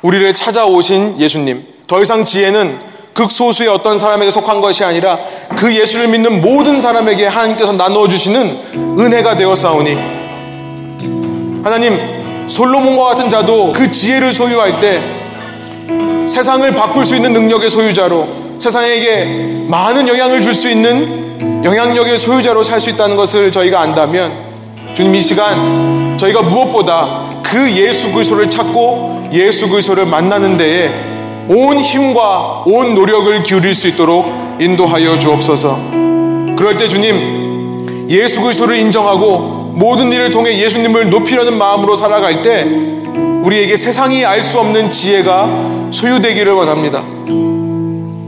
[0.00, 1.66] 우리를 찾아오신 예수님.
[1.86, 2.78] 더 이상 지혜는
[3.12, 5.18] 극소수의 어떤 사람에게 속한 것이 아니라
[5.54, 9.94] 그 예수를 믿는 모든 사람에게 하나님께서 나누어 주시는 은혜가 되었사오니
[11.62, 15.23] 하나님 솔로몬과 같은 자도 그 지혜를 소유할 때
[16.26, 18.26] 세상을 바꿀 수 있는 능력의 소유자로
[18.58, 24.32] 세상에게 많은 영향을 줄 수 있는 영향력의 소유자로 살 수 있다는 것을 저희가 안다면
[24.94, 30.90] 주님 이 시간 저희가 무엇보다 그 예수 그리스도를 찾고 예수 그리스도를 만나는 데에
[31.48, 34.26] 온 힘과 온 노력을 기울일 수 있도록
[34.60, 35.78] 인도하여 주옵소서.
[36.56, 42.64] 그럴 때 주님 예수 그리스도를 인정하고 모든 일을 통해 예수님을 높이려는 마음으로 살아갈 때
[43.44, 47.02] 우리에게 세상이 알 수 없는 지혜가 소유되기를 원합니다.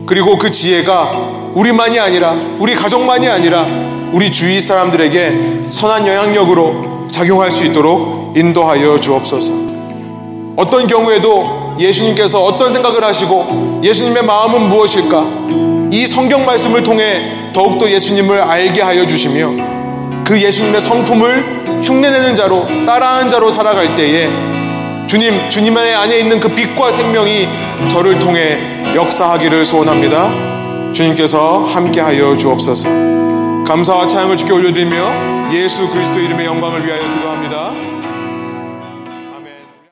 [0.06, 3.66] 그리고 그 지혜가 우리만이 아니라 우리 가족만이 아니라
[4.12, 9.52] 우리 주위 사람들에게 선한 영향력으로 작용할 수 있도록 인도하여 주옵소서.
[10.56, 15.26] 어떤 경우에도 예수님께서 어떤 생각을 하시고 예수님의 마음은 무엇일까?
[15.92, 19.52] 이 성경 말씀을 통해 더욱더 예수님을 알게 하여 주시며
[20.24, 24.28] 그 예수님의 성품을 흉내내는 자로 따라하는 자로 살아갈 때에
[25.06, 27.48] 주님, 주님의 안에 있는 그 빛과 생명이
[27.88, 28.58] 저를 통해
[28.94, 30.92] 역사하기를 소원합니다.
[30.92, 32.88] 주님께서 함께하여 주옵소서.
[33.64, 37.00] 감사와 찬양을 주께 올려드리며 예수 그리스도 이름의 영광을 위하여